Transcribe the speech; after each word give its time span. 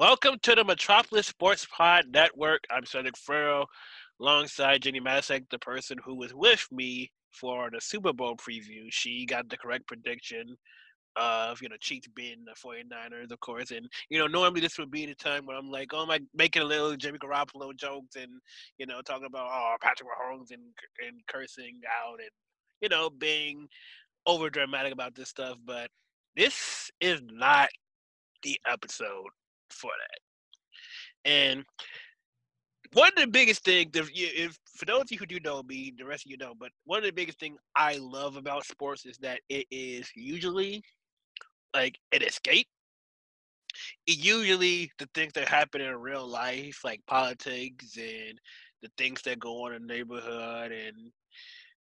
Welcome 0.00 0.38
to 0.44 0.54
the 0.54 0.64
Metropolis 0.64 1.26
Sports 1.26 1.66
Pod 1.76 2.06
Network. 2.10 2.60
I'm 2.70 2.86
Cedric 2.86 3.18
Farrell, 3.18 3.66
alongside 4.18 4.80
Jenny 4.80 4.98
Masek, 4.98 5.44
the 5.50 5.58
person 5.58 5.98
who 6.02 6.14
was 6.14 6.32
with 6.32 6.66
me 6.72 7.12
for 7.30 7.68
the 7.70 7.82
Super 7.82 8.14
Bowl 8.14 8.34
preview. 8.34 8.86
She 8.88 9.26
got 9.26 9.50
the 9.50 9.58
correct 9.58 9.86
prediction 9.86 10.56
of, 11.16 11.60
you 11.60 11.68
know, 11.68 11.76
Chiefs 11.78 12.08
being 12.16 12.46
the 12.46 12.52
49ers, 12.52 13.30
of 13.30 13.40
course. 13.40 13.72
And, 13.72 13.90
you 14.08 14.18
know, 14.18 14.26
normally 14.26 14.62
this 14.62 14.78
would 14.78 14.90
be 14.90 15.04
the 15.04 15.14
time 15.14 15.44
where 15.44 15.58
I'm 15.58 15.70
like, 15.70 15.88
oh, 15.92 16.06
my, 16.06 16.18
making 16.34 16.62
a 16.62 16.64
little 16.64 16.96
Jimmy 16.96 17.18
Garoppolo 17.18 17.76
jokes 17.76 18.16
and, 18.16 18.32
you 18.78 18.86
know, 18.86 19.02
talking 19.02 19.26
about, 19.26 19.50
oh, 19.52 19.76
Patrick 19.82 20.08
Mahomes 20.08 20.50
and, 20.50 20.62
and 21.06 21.20
cursing 21.28 21.78
out 22.02 22.20
and, 22.20 22.30
you 22.80 22.88
know, 22.88 23.10
being 23.10 23.68
over 24.26 24.48
dramatic 24.48 24.94
about 24.94 25.14
this 25.14 25.28
stuff. 25.28 25.58
But 25.62 25.90
this 26.38 26.90
is 27.02 27.20
not 27.30 27.68
the 28.42 28.58
episode 28.66 29.28
for 29.72 29.90
that. 31.24 31.30
And 31.30 31.64
one 32.92 33.10
of 33.16 33.22
the 33.22 33.28
biggest 33.28 33.64
things, 33.64 33.90
if, 33.94 34.10
if 34.14 34.58
for 34.76 34.84
those 34.84 35.02
of 35.02 35.12
you 35.12 35.18
who 35.18 35.26
do 35.26 35.38
know 35.40 35.62
me, 35.62 35.92
the 35.96 36.04
rest 36.04 36.26
of 36.26 36.30
you 36.30 36.36
know, 36.38 36.54
but 36.58 36.70
one 36.84 36.98
of 36.98 37.04
the 37.04 37.12
biggest 37.12 37.38
things 37.38 37.58
I 37.76 37.96
love 37.96 38.36
about 38.36 38.66
sports 38.66 39.06
is 39.06 39.18
that 39.18 39.40
it 39.48 39.66
is 39.70 40.10
usually 40.14 40.82
like 41.74 41.98
an 42.12 42.22
escape. 42.22 42.66
It 44.06 44.18
usually 44.18 44.90
the 44.98 45.08
things 45.14 45.32
that 45.34 45.48
happen 45.48 45.80
in 45.80 45.94
real 45.96 46.26
life, 46.26 46.80
like 46.84 47.00
politics 47.06 47.96
and 47.96 48.38
the 48.82 48.90
things 48.98 49.22
that 49.22 49.38
go 49.38 49.66
on 49.66 49.74
in 49.74 49.86
the 49.86 49.94
neighborhood 49.94 50.72
and 50.72 51.12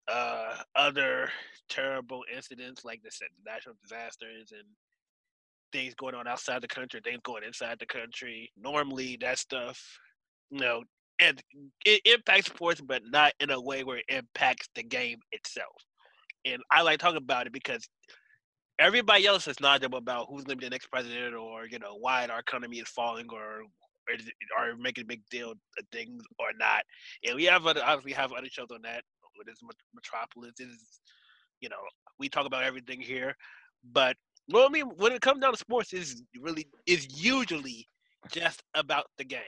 uh, 0.09 0.56
other 0.77 1.30
terrible 1.69 2.23
incidents 2.34 2.84
like 2.84 3.03
the 3.03 3.11
natural 3.45 3.75
disasters 3.83 4.53
and 4.53 4.69
things 5.73 5.95
going 5.95 6.15
on 6.15 6.27
outside 6.27 6.62
the 6.62 6.69
country, 6.69 7.01
things 7.03 7.21
going 7.25 7.45
inside 7.45 7.79
the 7.79 7.87
country. 7.87 8.51
Normally, 8.57 9.19
that 9.21 9.39
stuff, 9.39 9.81
you 10.51 10.61
know, 10.61 10.83
and 11.19 11.43
it 11.85 12.01
impacts 12.05 12.47
sports, 12.47 12.81
but 12.81 13.03
not 13.11 13.33
in 13.41 13.51
a 13.51 13.61
way 13.61 13.84
where 13.84 13.98
it 13.98 14.05
impacts 14.09 14.69
the 14.75 14.83
game 14.83 15.19
itself. 15.31 15.75
And 16.45 16.61
I 16.70 16.83
like 16.83 16.98
talking 16.98 17.19
about 17.19 17.47
it 17.47 17.53
because 17.53 17.89
everybody 18.79 19.27
else 19.27 19.47
is 19.47 19.61
knowledgeable 19.61 19.98
about 19.98 20.27
who's 20.29 20.45
going 20.45 20.59
to 20.59 20.61
be 20.61 20.67
the 20.67 20.70
next 20.70 20.89
president, 20.89 21.34
or 21.34 21.67
you 21.67 21.79
know, 21.79 21.97
why 22.01 22.27
our 22.27 22.41
economy 22.41 22.79
is 22.79 22.89
falling, 22.89 23.27
or 23.33 23.62
are 24.59 24.77
making 24.77 25.03
a 25.03 25.07
big 25.07 25.23
deal 25.31 25.53
of 25.53 25.59
things 25.92 26.23
or 26.39 26.48
not. 26.59 26.83
And 27.25 27.36
we 27.36 27.45
have 27.45 27.67
other, 27.67 27.83
obviously 27.84 28.12
have 28.12 28.33
other 28.33 28.48
shows 28.51 28.70
on 28.73 28.83
that. 28.83 29.05
It 29.47 29.51
is 29.51 29.61
Metropolis. 29.95 30.53
It 30.59 30.64
is, 30.64 31.01
you 31.61 31.69
know, 31.69 31.77
we 32.19 32.29
talk 32.29 32.47
about 32.47 32.64
everything 32.64 33.01
here, 33.01 33.36
but 33.92 34.17
well, 34.51 34.67
I 34.67 34.69
mean, 34.69 34.87
when 34.97 35.12
it 35.12 35.21
comes 35.21 35.41
down 35.41 35.53
to 35.53 35.59
sports, 35.59 35.93
is 35.93 36.23
really 36.41 36.67
is 36.87 37.23
usually 37.23 37.89
just 38.31 38.62
about 38.75 39.07
the 39.19 39.25
game. 39.25 39.41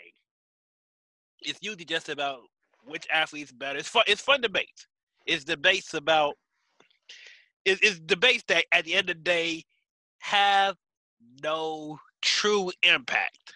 It's 1.41 1.59
usually 1.63 1.85
just 1.85 2.09
about 2.09 2.41
which 2.85 3.07
athlete's 3.13 3.53
better. 3.53 3.79
It's 3.79 3.89
fun. 3.89 4.05
It's 4.07 4.21
fun 4.21 4.41
debates. 4.41 4.87
It's 5.27 5.45
debates 5.45 5.95
about. 5.95 6.35
It's, 7.65 7.81
it's 7.83 7.99
debates 7.99 8.45
that 8.49 8.65
at 8.73 8.85
the 8.85 8.95
end 8.95 9.11
of 9.11 9.17
the 9.17 9.23
day 9.23 9.65
have 10.19 10.77
no 11.43 11.99
true 12.23 12.71
impact 12.83 13.55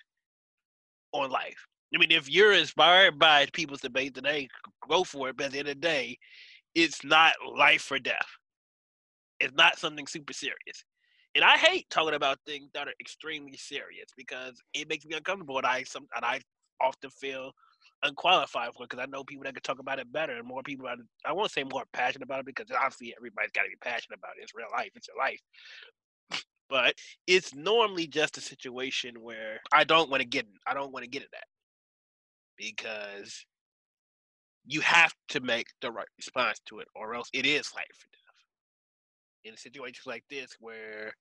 on 1.12 1.30
life. 1.30 1.66
I 1.94 1.98
mean, 1.98 2.10
if 2.10 2.28
you're 2.28 2.52
inspired 2.52 3.18
by 3.18 3.46
people's 3.52 3.80
debate 3.80 4.14
today, 4.14 4.48
go 4.88 5.04
for 5.04 5.28
it. 5.30 5.36
But 5.36 5.46
at 5.46 5.52
the 5.52 5.58
end 5.60 5.68
of 5.68 5.74
the 5.76 5.80
day, 5.80 6.18
it's 6.74 7.02
not 7.04 7.34
life 7.56 7.90
or 7.90 7.98
death. 7.98 8.26
It's 9.40 9.54
not 9.54 9.78
something 9.78 10.06
super 10.06 10.32
serious. 10.32 10.84
And 11.38 11.44
I 11.44 11.56
hate 11.56 11.88
talking 11.88 12.16
about 12.16 12.40
things 12.44 12.68
that 12.74 12.88
are 12.88 12.94
extremely 13.00 13.56
serious 13.56 14.08
because 14.16 14.60
it 14.74 14.88
makes 14.88 15.06
me 15.06 15.14
uncomfortable, 15.14 15.56
and 15.58 15.66
I 15.68 15.84
some 15.84 16.08
and 16.16 16.24
I 16.24 16.40
often 16.80 17.10
feel 17.10 17.52
unqualified 18.02 18.70
for 18.74 18.82
it 18.82 18.90
because 18.90 19.00
I 19.00 19.06
know 19.08 19.22
people 19.22 19.44
that 19.44 19.54
can 19.54 19.62
talk 19.62 19.78
about 19.78 20.00
it 20.00 20.12
better 20.12 20.36
and 20.36 20.48
more 20.48 20.64
people. 20.64 20.88
Are, 20.88 20.96
I 21.24 21.32
won't 21.32 21.52
say 21.52 21.62
more 21.62 21.84
passionate 21.92 22.24
about 22.24 22.40
it 22.40 22.46
because 22.46 22.66
obviously 22.72 23.14
everybody's 23.16 23.52
got 23.52 23.62
to 23.62 23.68
be 23.68 23.76
passionate 23.80 24.18
about 24.18 24.32
it. 24.36 24.42
It's 24.42 24.52
real 24.52 24.66
life. 24.72 24.90
It's 24.96 25.06
your 25.06 25.16
life. 25.16 25.40
But 26.68 26.96
it's 27.28 27.54
normally 27.54 28.08
just 28.08 28.36
a 28.36 28.42
situation 28.42 29.14
where 29.22 29.60
I 29.72 29.84
don't 29.84 30.10
want 30.10 30.22
to 30.22 30.28
get. 30.28 30.44
I 30.66 30.74
don't 30.74 30.92
want 30.92 31.04
to 31.04 31.08
get 31.08 31.22
in 31.22 31.28
that 31.32 31.46
because 32.56 33.46
you 34.66 34.80
have 34.80 35.14
to 35.28 35.40
make 35.40 35.68
the 35.80 35.92
right 35.92 36.08
response 36.18 36.58
to 36.66 36.80
it, 36.80 36.88
or 36.96 37.14
else 37.14 37.30
it 37.32 37.46
is 37.46 37.72
life 37.76 37.86
or 37.86 38.10
death 38.10 38.28
in 39.44 39.56
situations 39.56 40.04
like 40.04 40.24
this 40.28 40.56
where 40.60 41.12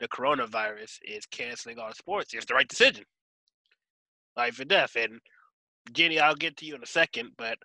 the 0.00 0.08
coronavirus 0.08 0.98
is 1.02 1.26
canceling 1.26 1.78
all 1.78 1.92
sports, 1.92 2.34
it's 2.34 2.46
the 2.46 2.54
right 2.54 2.68
decision. 2.68 3.04
Life 4.36 4.58
or 4.60 4.64
death. 4.64 4.96
And 4.96 5.20
Jenny, 5.92 6.18
I'll 6.18 6.34
get 6.34 6.56
to 6.58 6.66
you 6.66 6.74
in 6.74 6.82
a 6.82 6.86
second, 6.86 7.32
but 7.36 7.58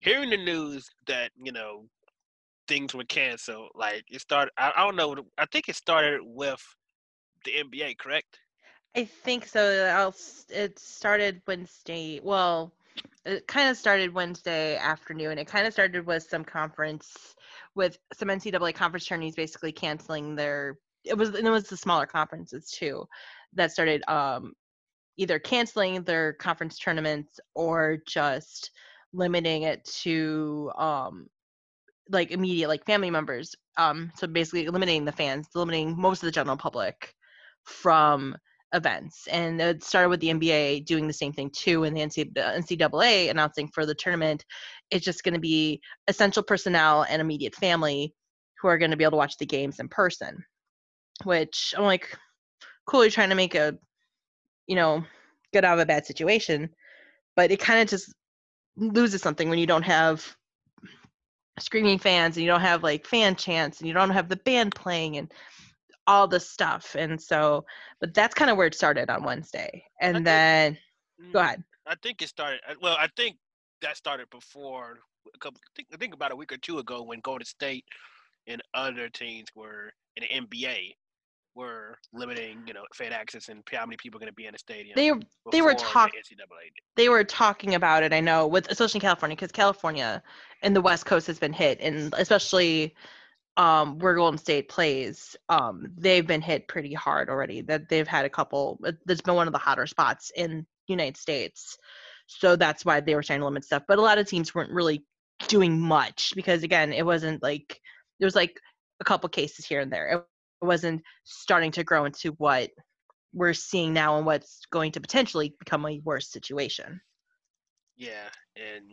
hearing 0.00 0.30
the 0.30 0.36
news 0.36 0.88
that, 1.06 1.30
you 1.42 1.52
know, 1.52 1.84
things 2.66 2.94
were 2.94 3.04
canceled, 3.04 3.70
like 3.74 4.04
it 4.10 4.20
started, 4.20 4.52
I, 4.58 4.72
I 4.76 4.84
don't 4.84 4.96
know, 4.96 5.16
I 5.38 5.46
think 5.46 5.68
it 5.68 5.76
started 5.76 6.20
with 6.22 6.62
the 7.44 7.52
NBA, 7.52 7.98
correct? 7.98 8.38
I 8.96 9.04
think 9.04 9.46
so. 9.46 9.86
I'll, 9.86 10.14
it 10.50 10.78
started 10.78 11.42
Wednesday. 11.46 12.20
Well, 12.22 12.72
it 13.24 13.46
kind 13.48 13.68
of 13.68 13.76
started 13.76 14.14
Wednesday 14.14 14.76
afternoon. 14.76 15.38
It 15.38 15.46
kind 15.46 15.66
of 15.66 15.72
started 15.72 16.06
with 16.06 16.22
some 16.22 16.44
conference 16.44 17.34
with 17.74 17.98
some 18.12 18.28
NCAA 18.28 18.74
conference 18.74 19.06
tourneys 19.06 19.34
basically 19.34 19.72
canceling 19.72 20.36
their. 20.36 20.78
It 21.04 21.16
was 21.16 21.30
and 21.30 21.46
it 21.46 21.50
was 21.50 21.64
the 21.64 21.76
smaller 21.76 22.06
conferences 22.06 22.70
too 22.70 23.06
that 23.54 23.72
started 23.72 24.02
um, 24.08 24.54
either 25.16 25.38
canceling 25.38 26.02
their 26.02 26.32
conference 26.34 26.78
tournaments 26.78 27.38
or 27.54 27.98
just 28.06 28.70
limiting 29.12 29.62
it 29.62 29.84
to 30.02 30.72
um, 30.76 31.28
like 32.10 32.30
immediate 32.30 32.68
like 32.68 32.84
family 32.84 33.10
members. 33.10 33.54
Um, 33.76 34.12
so 34.16 34.26
basically 34.26 34.64
eliminating 34.64 35.04
the 35.04 35.12
fans, 35.12 35.48
limiting 35.54 35.98
most 35.98 36.22
of 36.22 36.26
the 36.26 36.32
general 36.32 36.56
public 36.56 37.14
from 37.64 38.36
events. 38.74 39.26
And 39.28 39.60
it 39.60 39.84
started 39.84 40.08
with 40.08 40.20
the 40.20 40.30
NBA 40.30 40.84
doing 40.84 41.06
the 41.06 41.12
same 41.12 41.32
thing 41.32 41.50
too, 41.50 41.84
and 41.84 41.96
the 41.96 42.00
NCAA 42.00 43.30
announcing 43.30 43.68
for 43.68 43.86
the 43.86 43.94
tournament, 43.94 44.44
it's 44.90 45.04
just 45.04 45.22
going 45.22 45.34
to 45.34 45.40
be 45.40 45.80
essential 46.08 46.42
personnel 46.42 47.06
and 47.08 47.22
immediate 47.22 47.54
family 47.54 48.12
who 48.60 48.68
are 48.68 48.78
going 48.78 48.90
to 48.90 48.96
be 48.96 49.04
able 49.04 49.12
to 49.12 49.16
watch 49.16 49.38
the 49.38 49.46
games 49.46 49.78
in 49.78 49.88
person. 49.88 50.44
Which 51.22 51.74
I'm 51.76 51.84
like, 51.84 52.16
cool, 52.86 53.04
you're 53.04 53.10
trying 53.10 53.30
to 53.30 53.34
make 53.34 53.54
a, 53.54 53.78
you 54.66 54.76
know, 54.76 55.04
get 55.52 55.64
out 55.64 55.78
of 55.78 55.82
a 55.82 55.86
bad 55.86 56.06
situation, 56.06 56.68
but 57.36 57.50
it 57.50 57.60
kind 57.60 57.80
of 57.80 57.88
just 57.88 58.12
loses 58.76 59.22
something 59.22 59.48
when 59.48 59.58
you 59.58 59.66
don't 59.66 59.82
have 59.82 60.36
screaming 61.60 61.98
fans 61.98 62.36
and 62.36 62.44
you 62.44 62.50
don't 62.50 62.60
have 62.60 62.82
like 62.82 63.06
fan 63.06 63.36
chants 63.36 63.78
and 63.78 63.88
you 63.88 63.94
don't 63.94 64.10
have 64.10 64.28
the 64.28 64.36
band 64.36 64.74
playing 64.74 65.16
and 65.16 65.32
all 66.06 66.26
the 66.26 66.40
stuff. 66.40 66.96
And 66.98 67.20
so, 67.20 67.64
but 68.00 68.12
that's 68.14 68.34
kind 68.34 68.50
of 68.50 68.56
where 68.56 68.66
it 68.66 68.74
started 68.74 69.08
on 69.08 69.22
Wednesday. 69.22 69.84
And 70.00 70.16
think, 70.16 70.24
then, 70.24 70.78
go 71.32 71.38
mm, 71.38 71.44
ahead. 71.44 71.64
I 71.86 71.94
think 72.02 72.22
it 72.22 72.28
started. 72.28 72.60
Uh, 72.68 72.74
well, 72.82 72.96
I 72.98 73.08
think 73.16 73.36
that 73.82 73.96
started 73.96 74.28
before 74.30 74.98
a 75.34 75.38
couple. 75.38 75.60
I 75.64 75.70
think, 75.76 75.88
I 75.92 75.96
think 75.96 76.14
about 76.14 76.32
a 76.32 76.36
week 76.36 76.52
or 76.52 76.58
two 76.58 76.78
ago 76.78 77.02
when 77.02 77.20
Golden 77.20 77.46
State 77.46 77.84
and 78.46 78.60
other 78.74 79.08
teams 79.08 79.48
were 79.54 79.92
in 80.16 80.24
the 80.48 80.58
NBA 80.58 80.94
were 81.54 81.98
limiting, 82.12 82.62
you 82.66 82.74
know, 82.74 82.82
fan 82.94 83.12
access 83.12 83.48
and 83.48 83.62
how 83.72 83.86
many 83.86 83.96
people 83.96 84.18
are 84.18 84.20
going 84.20 84.30
to 84.30 84.34
be 84.34 84.46
in 84.46 84.52
the 84.52 84.58
stadium. 84.58 84.94
They 84.96 85.12
they 85.52 85.62
were 85.62 85.74
talking. 85.74 86.20
The 86.28 86.44
they 86.96 87.08
were 87.08 87.24
talking 87.24 87.74
about 87.74 88.02
it. 88.02 88.12
I 88.12 88.20
know, 88.20 88.46
with 88.46 88.70
especially 88.70 88.98
in 88.98 89.02
California, 89.02 89.36
because 89.36 89.52
California 89.52 90.22
and 90.62 90.74
the 90.74 90.80
West 90.80 91.06
Coast 91.06 91.26
has 91.26 91.38
been 91.38 91.52
hit, 91.52 91.80
and 91.80 92.12
especially 92.16 92.94
um, 93.56 93.98
where 93.98 94.14
Golden 94.14 94.38
State 94.38 94.68
plays, 94.68 95.36
um, 95.48 95.86
they've 95.96 96.26
been 96.26 96.42
hit 96.42 96.68
pretty 96.68 96.92
hard 96.92 97.28
already. 97.28 97.60
That 97.60 97.88
they've 97.88 98.08
had 98.08 98.24
a 98.24 98.30
couple. 98.30 98.80
That's 99.06 99.20
been 99.20 99.34
one 99.34 99.46
of 99.46 99.52
the 99.52 99.58
hotter 99.58 99.86
spots 99.86 100.32
in 100.34 100.66
United 100.88 101.16
States, 101.16 101.78
so 102.26 102.56
that's 102.56 102.84
why 102.84 103.00
they 103.00 103.14
were 103.14 103.22
trying 103.22 103.40
to 103.40 103.44
limit 103.44 103.64
stuff. 103.64 103.84
But 103.86 103.98
a 103.98 104.02
lot 104.02 104.18
of 104.18 104.28
teams 104.28 104.54
weren't 104.54 104.72
really 104.72 105.04
doing 105.48 105.80
much 105.80 106.32
because 106.34 106.62
again, 106.62 106.92
it 106.92 107.04
wasn't 107.04 107.42
like 107.42 107.80
there 108.18 108.26
was 108.26 108.36
like 108.36 108.60
a 109.00 109.04
couple 109.04 109.28
cases 109.28 109.64
here 109.66 109.80
and 109.80 109.92
there. 109.92 110.08
It 110.08 110.24
wasn't 110.64 111.02
starting 111.24 111.72
to 111.72 111.84
grow 111.84 112.04
into 112.04 112.32
what 112.38 112.70
we're 113.32 113.52
seeing 113.52 113.92
now 113.92 114.16
and 114.16 114.26
what's 114.26 114.60
going 114.70 114.92
to 114.92 115.00
potentially 115.00 115.54
become 115.58 115.84
a 115.86 116.00
worse 116.04 116.30
situation. 116.30 117.00
Yeah, 117.96 118.28
and 118.56 118.92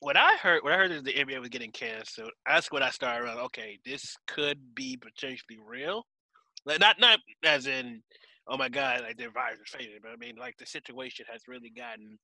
what 0.00 0.16
I 0.16 0.36
heard, 0.36 0.62
what 0.62 0.72
I 0.72 0.76
heard 0.76 0.90
is 0.90 1.02
the 1.02 1.12
NBA 1.12 1.40
was 1.40 1.48
getting 1.50 1.72
canceled. 1.72 2.32
That's 2.46 2.70
when 2.72 2.82
I 2.82 2.90
started 2.90 3.24
around. 3.24 3.38
Okay, 3.38 3.78
this 3.84 4.16
could 4.26 4.74
be 4.74 4.96
potentially 4.96 5.58
real. 5.64 6.04
Like 6.66 6.80
not 6.80 6.98
not 6.98 7.20
as 7.44 7.66
in, 7.66 8.02
oh 8.48 8.56
my 8.56 8.68
god, 8.68 9.02
like 9.02 9.16
the 9.16 9.28
virus 9.28 9.60
is 9.60 9.68
fading, 9.68 9.98
but 10.02 10.12
I 10.12 10.16
mean 10.16 10.36
like 10.36 10.56
the 10.58 10.66
situation 10.66 11.26
has 11.30 11.42
really 11.48 11.70
gotten 11.70 12.18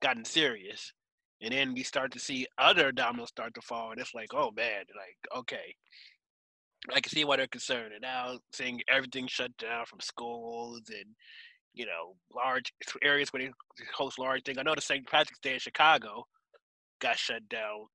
gotten 0.00 0.24
serious. 0.24 0.92
And 1.40 1.52
then 1.52 1.74
we 1.74 1.82
start 1.82 2.12
to 2.12 2.20
see 2.20 2.46
other 2.56 2.92
dominoes 2.92 3.28
start 3.28 3.54
to 3.54 3.62
fall, 3.62 3.90
and 3.90 4.00
it's 4.00 4.14
like, 4.14 4.32
oh 4.32 4.50
man, 4.52 4.84
like 4.96 5.40
okay, 5.40 5.74
I 6.90 7.00
can 7.00 7.10
see 7.10 7.24
why 7.24 7.36
they're 7.36 7.46
concerned. 7.46 7.92
And 7.92 8.02
now 8.02 8.38
seeing 8.52 8.80
everything 8.88 9.26
shut 9.28 9.56
down 9.56 9.86
from 9.86 10.00
schools 10.00 10.82
and 10.88 11.14
you 11.74 11.86
know 11.86 12.16
large 12.34 12.72
areas 13.02 13.32
where 13.32 13.42
they 13.42 13.50
host 13.94 14.18
large 14.18 14.42
things. 14.42 14.58
I 14.58 14.62
know 14.62 14.74
the 14.74 14.80
St. 14.80 15.06
Patrick's 15.06 15.38
Day 15.40 15.54
in 15.54 15.60
Chicago 15.60 16.24
got 17.00 17.18
shut 17.18 17.48
down 17.48 17.86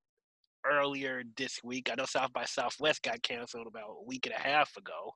earlier 0.66 1.24
this 1.38 1.60
week. 1.64 1.90
I 1.92 1.96
know 1.96 2.06
South 2.06 2.34
by 2.34 2.46
Southwest 2.46 3.04
got 3.04 3.22
canceled 3.22 3.68
about 3.68 3.98
a 4.02 4.06
week 4.06 4.26
and 4.26 4.36
a 4.36 4.40
half 4.40 4.76
ago. 4.78 5.14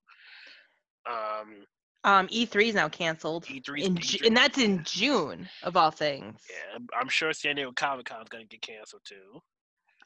Um, 1.09 1.65
um, 2.03 2.27
E3 2.29 2.69
is 2.69 2.75
now 2.75 2.89
canceled, 2.89 3.45
E3 3.45 3.83
in 3.83 3.95
Ju- 3.97 4.25
and 4.25 4.35
that's 4.35 4.57
in 4.57 4.83
June 4.83 5.47
of 5.63 5.77
all 5.77 5.91
things. 5.91 6.41
Yeah, 6.49 6.79
I'm 6.99 7.09
sure 7.09 7.31
San 7.33 7.55
Diego 7.55 7.71
Comic 7.75 8.05
Con 8.05 8.21
is 8.21 8.29
going 8.29 8.43
to 8.43 8.47
get 8.47 8.61
canceled 8.61 9.03
too. 9.05 9.39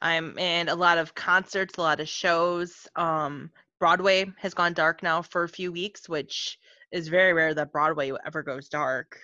I'm 0.02 0.38
in 0.38 0.68
a 0.68 0.74
lot 0.74 0.98
of 0.98 1.14
concerts, 1.14 1.78
a 1.78 1.82
lot 1.82 2.00
of 2.00 2.08
shows. 2.08 2.86
Um, 2.96 3.50
Broadway 3.78 4.26
has 4.38 4.54
gone 4.54 4.72
dark 4.72 5.02
now 5.02 5.22
for 5.22 5.44
a 5.44 5.48
few 5.48 5.72
weeks, 5.72 6.08
which 6.08 6.58
is 6.92 7.08
very 7.08 7.32
rare 7.32 7.54
that 7.54 7.72
Broadway 7.72 8.12
ever 8.26 8.42
goes 8.42 8.68
dark. 8.68 9.18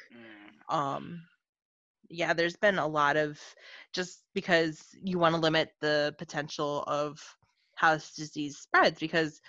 Mm. 0.70 0.74
Um, 0.74 1.22
yeah, 2.08 2.34
there's 2.34 2.56
been 2.56 2.78
a 2.78 2.86
lot 2.86 3.16
of 3.16 3.40
just 3.92 4.22
because 4.34 4.84
you 5.02 5.18
want 5.18 5.34
to 5.34 5.40
limit 5.40 5.70
the 5.80 6.14
potential 6.18 6.84
of 6.86 7.20
how 7.74 7.94
this 7.94 8.14
disease 8.14 8.58
spreads 8.58 9.00
because 9.00 9.40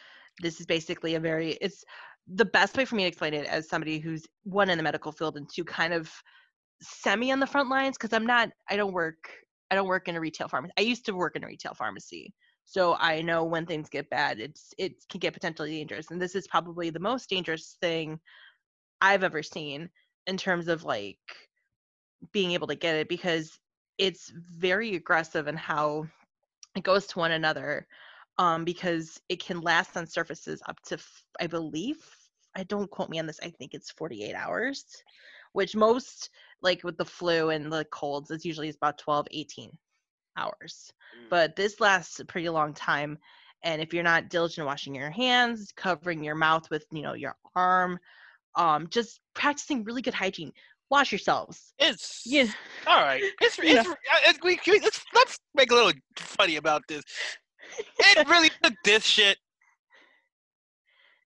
this 0.41 0.59
is 0.59 0.65
basically 0.65 1.15
a 1.15 1.19
very 1.19 1.51
it's 1.61 1.83
the 2.27 2.45
best 2.45 2.75
way 2.77 2.85
for 2.85 2.95
me 2.95 3.03
to 3.03 3.07
explain 3.07 3.33
it 3.33 3.45
as 3.45 3.67
somebody 3.67 3.99
who's 3.99 4.25
one 4.43 4.69
in 4.69 4.77
the 4.77 4.83
medical 4.83 5.11
field 5.11 5.35
and 5.35 5.47
two 5.53 5.63
kind 5.63 5.93
of 5.93 6.09
semi 6.81 7.31
on 7.31 7.39
the 7.39 7.45
front 7.47 7.69
lines 7.69 7.97
because 7.97 8.13
I'm 8.13 8.25
not 8.25 8.49
I 8.69 8.77
don't 8.77 8.93
work 8.93 9.29
I 9.71 9.75
don't 9.75 9.87
work 9.87 10.07
in 10.07 10.15
a 10.15 10.19
retail 10.19 10.47
pharmacy. 10.47 10.73
I 10.77 10.81
used 10.81 11.05
to 11.05 11.13
work 11.13 11.35
in 11.35 11.43
a 11.43 11.47
retail 11.47 11.73
pharmacy. 11.73 12.33
So 12.65 12.95
I 12.95 13.21
know 13.21 13.43
when 13.43 13.65
things 13.65 13.89
get 13.89 14.09
bad, 14.09 14.39
it's 14.39 14.73
it 14.77 14.93
can 15.09 15.19
get 15.19 15.33
potentially 15.33 15.71
dangerous. 15.71 16.11
And 16.11 16.21
this 16.21 16.35
is 16.35 16.47
probably 16.47 16.89
the 16.89 16.99
most 16.99 17.29
dangerous 17.29 17.77
thing 17.81 18.19
I've 19.01 19.23
ever 19.23 19.43
seen 19.43 19.89
in 20.27 20.37
terms 20.37 20.67
of 20.67 20.83
like 20.83 21.17
being 22.31 22.51
able 22.51 22.67
to 22.67 22.75
get 22.75 22.95
it 22.95 23.09
because 23.09 23.59
it's 23.97 24.31
very 24.31 24.95
aggressive 24.95 25.47
in 25.47 25.57
how 25.57 26.07
it 26.75 26.83
goes 26.83 27.05
to 27.07 27.19
one 27.19 27.31
another 27.31 27.87
um, 28.37 28.63
because 28.63 29.19
it 29.29 29.43
can 29.43 29.61
last 29.61 29.95
on 29.97 30.07
surfaces 30.07 30.61
up 30.67 30.79
to 30.83 30.97
I 31.39 31.47
believe 31.47 31.97
I 32.55 32.63
don't 32.63 32.89
quote 32.89 33.09
me 33.09 33.19
on 33.19 33.27
this 33.27 33.39
I 33.43 33.49
think 33.49 33.73
it's 33.73 33.91
48 33.91 34.33
hours 34.33 34.85
which 35.53 35.75
most 35.75 36.29
like 36.61 36.83
with 36.83 36.97
the 36.97 37.05
flu 37.05 37.49
and 37.49 37.71
the 37.71 37.85
colds 37.85 38.29
is 38.31 38.45
usually 38.45 38.69
about 38.69 38.97
12 38.97 39.27
18 39.31 39.71
hours 40.37 40.91
Mm. 41.15 41.29
but 41.29 41.55
this 41.55 41.79
lasts 41.79 42.19
a 42.19 42.25
pretty 42.25 42.49
long 42.49 42.73
time 42.73 43.19
and 43.63 43.81
if 43.81 43.93
you're 43.93 44.03
not 44.03 44.29
diligent 44.29 44.65
washing 44.65 44.95
your 44.95 45.11
hands 45.11 45.71
covering 45.75 46.23
your 46.23 46.33
mouth 46.35 46.67
with 46.71 46.85
you 46.91 47.03
know 47.03 47.13
your 47.13 47.35
arm 47.55 47.99
um 48.55 48.87
just 48.89 49.19
practicing 49.35 49.83
really 49.83 50.01
good 50.01 50.13
hygiene 50.15 50.51
wash 50.89 51.11
yourselves 51.11 51.73
It's 51.79 52.23
yeah 52.25 52.47
all 52.87 53.01
right. 53.01 53.21
It's, 53.41 53.57
it's, 53.63 53.87
uh, 53.87 53.93
it's 54.27 54.39
we, 54.43 54.59
let's 54.81 55.03
let's 55.13 55.39
make 55.55 55.71
a 55.71 55.75
little 55.75 55.91
funny 56.17 56.55
about 56.57 56.81
this. 56.87 57.03
It 57.99 58.27
really 58.33 58.49
took 58.61 58.73
this 58.83 59.03
shit. 59.03 59.37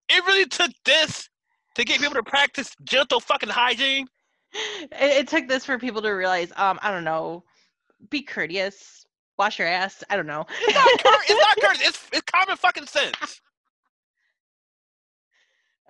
It 0.10 0.26
really 0.26 0.46
took 0.46 0.72
this 0.86 1.30
to 1.76 1.84
get 1.84 2.00
people 2.00 2.16
to 2.16 2.24
practice 2.24 2.74
gentle 2.84 3.20
fucking 3.20 3.50
hygiene. 3.50 4.08
it, 4.92 4.92
it 4.92 5.28
took 5.28 5.48
this 5.48 5.66
for 5.66 5.78
people 5.78 6.02
to 6.02 6.10
realize 6.10 6.52
um 6.56 6.80
i 6.82 6.92
don't 6.92 7.04
know 7.04 7.44
be 8.10 8.22
courteous 8.22 9.06
wash 9.38 9.60
your 9.60 9.68
ass 9.68 10.04
i 10.10 10.16
don't 10.16 10.28
know 10.28 10.46
It's 10.62 10.76
not 10.76 11.04
cur- 11.04 11.24
it's 11.28 11.42
not 11.42 11.58
courteous. 11.62 11.88
It's 11.90 12.10
it's 12.14 12.32
common 12.32 12.58
fucking 12.58 12.86
sense. 12.88 13.42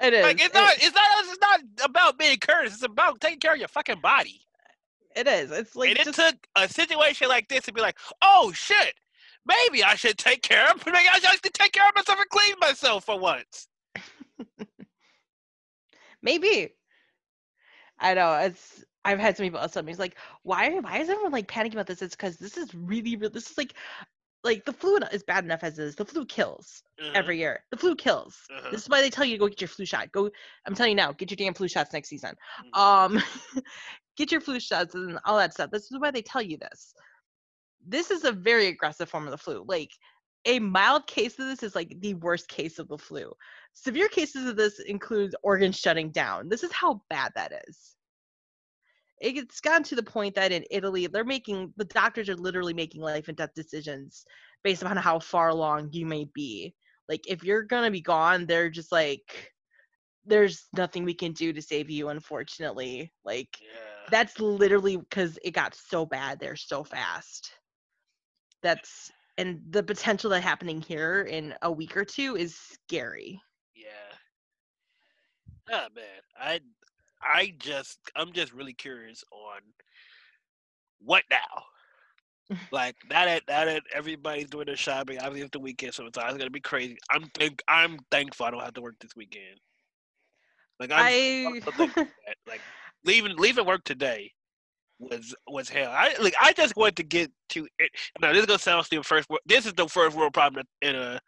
it 0.01 0.13
is 0.13 0.23
Like 0.23 0.37
it's 0.37 0.45
It- 0.47 0.53
not 0.53 0.73
it's 0.77 0.95
not 0.95 1.05
it's 1.19 1.39
not 1.41 1.89
about 1.89 2.17
being 2.19 2.37
courteous. 2.39 2.73
It's 2.73 2.83
about 2.83 3.19
taking 3.21 3.39
care 3.39 3.53
of 3.53 3.59
your 3.59 3.67
fucking 3.67 4.01
body. 4.01 4.41
it 5.15 5.27
is 5.27 5.51
it's 5.51 5.75
like 5.75 5.89
and 5.89 5.99
it 5.99 6.05
just, 6.05 6.19
took 6.19 6.35
a 6.55 6.67
situation 6.67 7.27
like 7.29 7.47
this 7.47 7.63
to 7.65 7.73
be 7.73 7.81
like, 7.81 7.97
oh 8.21 8.51
shit, 8.53 8.93
maybe 9.45 9.83
I 9.83 9.95
should 9.95 10.17
take 10.17 10.41
care 10.41 10.69
of 10.71 10.83
maybe 10.85 10.97
I 11.11 11.15
should 11.19 11.25
actually 11.29 11.51
take 11.51 11.71
care 11.71 11.87
of 11.87 11.95
myself 11.95 12.19
and 12.19 12.29
clean 12.29 12.55
myself 12.59 13.05
for 13.05 13.17
once. 13.19 13.67
maybe 16.21 16.73
i 17.99 18.13
know 18.13 18.33
it's 18.35 18.83
i've 19.05 19.19
had 19.19 19.35
some 19.37 19.45
people 19.45 19.59
ask 19.59 19.75
me 19.83 19.91
it's 19.91 19.99
like 19.99 20.17
why 20.43 20.69
why 20.79 20.97
is 20.99 21.09
everyone 21.09 21.31
like 21.31 21.47
panicking 21.47 21.73
about 21.73 21.87
this? 21.87 22.01
It's 22.01 22.15
because 22.15 22.37
this 22.37 22.57
is 22.57 22.73
really 22.73 23.15
really 23.15 23.33
this 23.33 23.51
is 23.51 23.57
like 23.57 23.73
like 24.43 24.65
the 24.65 24.73
flu 24.73 24.97
is 25.11 25.23
bad 25.23 25.43
enough 25.43 25.63
as 25.63 25.79
is 25.79 25.95
the 25.95 26.05
flu 26.05 26.25
kills 26.25 26.83
Mhm, 27.01 27.15
every 27.15 27.37
year 27.37 27.63
the 27.71 27.77
flu 27.77 27.95
kills. 27.95 28.37
Uh-huh. 28.49 28.69
this 28.71 28.83
is 28.83 28.89
why 28.89 29.01
they 29.01 29.09
tell 29.09 29.25
you 29.25 29.35
to 29.35 29.39
go 29.39 29.47
get 29.47 29.61
your 29.61 29.67
flu 29.67 29.85
shot 29.85 30.11
go 30.11 30.29
i'm 30.65 30.75
telling 30.75 30.91
you 30.91 30.95
now 30.95 31.11
get 31.11 31.29
your 31.31 31.35
damn 31.37 31.53
flu 31.53 31.67
shots 31.67 31.93
next 31.93 32.09
season. 32.09 32.35
Mhm. 32.75 32.79
um 32.79 33.23
get 34.17 34.31
your 34.31 34.41
flu 34.41 34.59
shots 34.59 34.95
and 34.95 35.19
all 35.25 35.37
that 35.37 35.53
stuff 35.53 35.69
this 35.71 35.91
is 35.91 35.99
why 35.99 36.11
they 36.11 36.21
tell 36.21 36.41
you 36.41 36.57
this. 36.57 36.93
This 37.85 38.11
is 38.11 38.25
a 38.25 38.31
very 38.31 38.67
aggressive 38.67 39.09
form 39.09 39.25
of 39.25 39.31
the 39.31 39.37
flu 39.37 39.63
like 39.67 39.91
a 40.47 40.59
mild 40.59 41.05
case 41.05 41.37
of 41.37 41.45
this 41.45 41.61
is 41.61 41.75
like 41.75 41.93
the 41.99 42.15
worst 42.15 42.47
case 42.47 42.79
of 42.79 42.87
the 42.87 42.97
flu. 42.97 43.31
Severe 43.73 44.07
cases 44.07 44.47
of 44.47 44.55
this 44.55 44.79
include 44.79 45.35
organs 45.43 45.77
shutting 45.77 46.09
down. 46.09 46.47
This 46.47 46.63
is 46.63 46.71
how 46.71 47.01
bad 47.09 47.33
that 47.35 47.51
is. 47.67 47.95
It's 49.19 49.59
gotten 49.59 49.83
to 49.83 49.95
the 49.95 50.03
point 50.03 50.35
that 50.35 50.51
in 50.51 50.63
italy 50.69 51.07
they're 51.07 51.25
making 51.25 51.73
the 51.75 51.85
doctors 51.85 52.29
are 52.29 52.35
literally 52.35 52.73
making 52.73 53.01
life 53.01 53.27
and 53.27 53.35
death 53.35 53.49
decisions 53.55 54.23
based 54.63 54.83
upon 54.83 54.95
how 54.95 55.19
far 55.19 55.49
along 55.49 55.89
you 55.91 56.05
may 56.05 56.25
be. 56.33 56.73
Like 57.09 57.27
if 57.27 57.43
you're 57.43 57.63
gonna 57.63 57.91
be 57.91 58.01
gone 58.01 58.45
they're 58.45 58.69
just 58.69 58.91
like 58.91 59.53
there's 60.25 60.67
nothing 60.75 61.03
we 61.03 61.13
can 61.13 61.31
do 61.33 61.51
to 61.51 61.61
save 61.61 61.89
you 61.89 62.09
unfortunately. 62.09 63.11
Like 63.25 63.57
yeah. 63.59 64.07
that's 64.11 64.39
literally 64.39 64.97
because 64.97 65.37
it 65.43 65.51
got 65.51 65.75
so 65.75 66.05
bad 66.05 66.39
there 66.39 66.55
so 66.55 66.83
fast. 66.83 67.51
That's 68.61 69.11
and 69.37 69.61
the 69.69 69.83
potential 69.83 70.29
that 70.29 70.41
happening 70.41 70.81
here 70.81 71.21
in 71.29 71.53
a 71.61 71.71
week 71.71 71.95
or 71.95 72.05
two 72.05 72.35
is 72.35 72.55
scary 72.55 73.39
Yeah. 73.75 73.87
Ah 75.71 75.87
man, 75.95 76.05
I 76.39 76.59
I 77.21 77.53
just 77.59 77.99
I'm 78.15 78.31
just 78.33 78.53
really 78.53 78.73
curious 78.73 79.23
on 79.31 79.61
what 80.99 81.23
now. 81.29 81.63
like 82.71 82.95
now 83.09 83.25
that 83.25 83.43
now 83.47 83.65
that 83.65 83.83
everybody's 83.93 84.49
doing 84.49 84.65
their 84.65 84.77
shopping, 84.77 85.19
obviously 85.19 85.41
it's 85.41 85.51
the 85.51 85.59
weekend, 85.59 85.93
so 85.93 86.05
it's 86.05 86.17
always 86.17 86.37
gonna 86.37 86.49
be 86.49 86.61
crazy. 86.61 86.97
I'm 87.11 87.29
think 87.33 87.61
I'm 87.67 87.99
thankful 88.11 88.45
I 88.45 88.51
don't 88.51 88.63
have 88.63 88.73
to 88.75 88.81
work 88.81 88.95
this 88.99 89.15
weekend. 89.15 89.59
Like 90.79 90.91
I'm, 90.91 91.05
i 91.05 91.11
thankful 91.43 91.87
for 91.87 92.05
like 92.47 92.61
leaving 93.03 93.35
leaving 93.37 93.65
work 93.65 93.83
today 93.83 94.31
was 94.99 95.35
was 95.47 95.69
hell. 95.69 95.91
I 95.91 96.15
like 96.21 96.35
I 96.39 96.53
just 96.53 96.75
wanted 96.75 96.97
to 96.97 97.03
get 97.03 97.31
to 97.49 97.67
it. 97.79 97.91
Now 98.21 98.31
this 98.33 98.41
is 98.41 98.45
gonna 98.47 98.59
sound 98.59 98.85
stupid. 98.85 99.05
First, 99.05 99.29
this 99.45 99.65
is 99.65 99.73
the 99.73 99.87
first 99.87 100.17
world 100.17 100.33
problem 100.33 100.65
in 100.81 100.95
a 100.95 101.19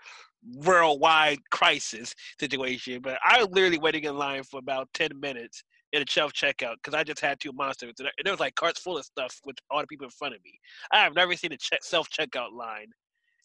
worldwide 0.55 1.39
crisis 1.51 2.13
situation. 2.39 3.01
But 3.01 3.19
I 3.25 3.39
was 3.39 3.49
literally 3.51 3.79
waiting 3.79 4.05
in 4.05 4.17
line 4.17 4.43
for 4.43 4.59
about 4.59 4.89
ten 4.93 5.09
minutes 5.19 5.63
in 5.93 6.01
a 6.01 6.05
self 6.09 6.33
checkout 6.33 6.75
because 6.75 6.93
I 6.93 7.03
just 7.03 7.21
had 7.21 7.39
two 7.39 7.51
monsters 7.51 7.93
and 7.99 8.09
there 8.23 8.33
was 8.33 8.39
like 8.39 8.55
carts 8.55 8.79
full 8.79 8.97
of 8.97 9.05
stuff 9.05 9.39
with 9.45 9.57
all 9.69 9.81
the 9.81 9.88
people 9.88 10.05
in 10.05 10.11
front 10.11 10.35
of 10.35 10.43
me. 10.43 10.59
I 10.91 10.99
have 10.99 11.15
never 11.15 11.35
seen 11.35 11.51
a 11.51 11.57
check 11.57 11.83
self 11.83 12.09
checkout 12.09 12.53
line, 12.53 12.88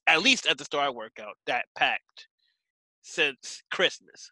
at 0.06 0.22
least 0.22 0.46
at 0.46 0.58
the 0.58 0.64
store 0.64 0.82
I 0.82 0.90
work 0.90 1.18
out, 1.20 1.34
that 1.46 1.66
packed 1.76 2.28
since 3.02 3.62
Christmas. 3.70 4.30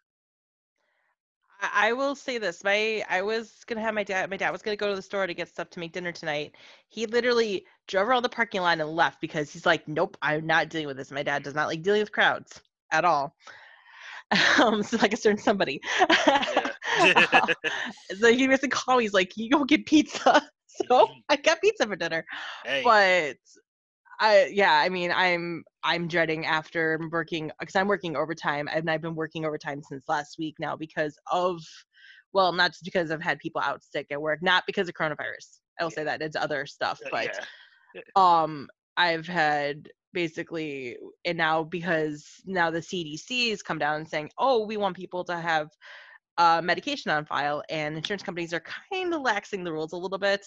I 1.71 1.93
will 1.93 2.15
say 2.15 2.37
this. 2.37 2.63
My 2.63 3.03
I 3.09 3.21
was 3.21 3.63
gonna 3.65 3.81
have 3.81 3.93
my 3.93 4.03
dad. 4.03 4.29
My 4.29 4.37
dad 4.37 4.51
was 4.51 4.61
gonna 4.61 4.75
go 4.75 4.89
to 4.89 4.95
the 4.95 5.01
store 5.01 5.25
to 5.27 5.33
get 5.33 5.47
stuff 5.47 5.69
to 5.71 5.79
make 5.79 5.93
dinner 5.93 6.11
tonight. 6.11 6.55
He 6.89 7.05
literally 7.05 7.65
drove 7.87 8.07
around 8.09 8.23
the 8.23 8.29
parking 8.29 8.61
lot 8.61 8.79
and 8.79 8.89
left 8.89 9.21
because 9.21 9.51
he's 9.51 9.65
like, 9.65 9.87
"Nope, 9.87 10.17
I'm 10.21 10.45
not 10.45 10.69
dealing 10.69 10.87
with 10.87 10.97
this." 10.97 11.11
My 11.11 11.23
dad 11.23 11.43
does 11.43 11.55
not 11.55 11.67
like 11.67 11.81
dealing 11.81 12.01
with 12.01 12.11
crowds 12.11 12.61
at 12.91 13.05
all. 13.05 13.35
Um, 14.59 14.81
so 14.81 14.97
like 14.97 15.13
a 15.13 15.17
certain 15.17 15.37
somebody. 15.37 15.79
so 18.19 18.33
he 18.33 18.47
basically 18.47 18.69
called 18.69 18.97
me. 18.97 19.03
He's 19.03 19.13
like, 19.13 19.37
"You 19.37 19.49
go 19.49 19.63
get 19.63 19.85
pizza." 19.85 20.41
So 20.89 21.07
I 21.29 21.35
got 21.35 21.61
pizza 21.61 21.85
for 21.85 21.95
dinner. 21.95 22.25
hey, 22.65 22.81
But 22.83 23.37
I 24.19 24.51
yeah, 24.53 24.73
I 24.73 24.89
mean, 24.89 25.11
I'm 25.11 25.63
I'm 25.83 26.07
dreading 26.07 26.45
after 26.45 26.99
working 27.11 27.51
because 27.59 27.75
I'm 27.75 27.87
working 27.87 28.15
overtime 28.15 28.69
and 28.71 28.89
I've 28.89 29.01
been 29.01 29.15
working 29.15 29.45
overtime 29.45 29.81
since 29.81 30.03
last 30.07 30.37
week 30.37 30.55
now 30.59 30.75
because 30.75 31.17
of 31.31 31.61
well, 32.33 32.51
not 32.51 32.71
just 32.71 32.83
because 32.83 33.11
I've 33.11 33.21
had 33.21 33.39
people 33.39 33.61
out 33.61 33.83
sick 33.83 34.07
at 34.11 34.21
work, 34.21 34.39
not 34.41 34.63
because 34.65 34.87
of 34.87 34.95
coronavirus. 34.95 35.59
I 35.79 35.83
will 35.83 35.91
say 35.91 36.03
that 36.03 36.21
it's 36.21 36.35
other 36.35 36.65
stuff, 36.65 36.99
uh, 37.05 37.09
but 37.11 37.39
yeah. 37.95 38.01
um 38.15 38.69
I've 38.97 39.27
had 39.27 39.89
basically 40.13 40.97
and 41.25 41.37
now 41.37 41.63
because 41.63 42.25
now 42.45 42.69
the 42.69 42.79
CDC 42.79 43.49
has 43.49 43.63
come 43.63 43.79
down 43.79 43.95
and 43.95 44.07
saying, 44.07 44.29
"Oh, 44.37 44.65
we 44.65 44.77
want 44.77 44.95
people 44.95 45.23
to 45.25 45.35
have 45.35 45.69
uh, 46.37 46.61
medication 46.63 47.11
on 47.11 47.25
file," 47.25 47.63
and 47.69 47.97
insurance 47.97 48.23
companies 48.23 48.53
are 48.53 48.63
kind 48.91 49.13
of 49.13 49.21
laxing 49.21 49.63
the 49.63 49.73
rules 49.73 49.93
a 49.93 49.97
little 49.97 50.19
bit, 50.19 50.45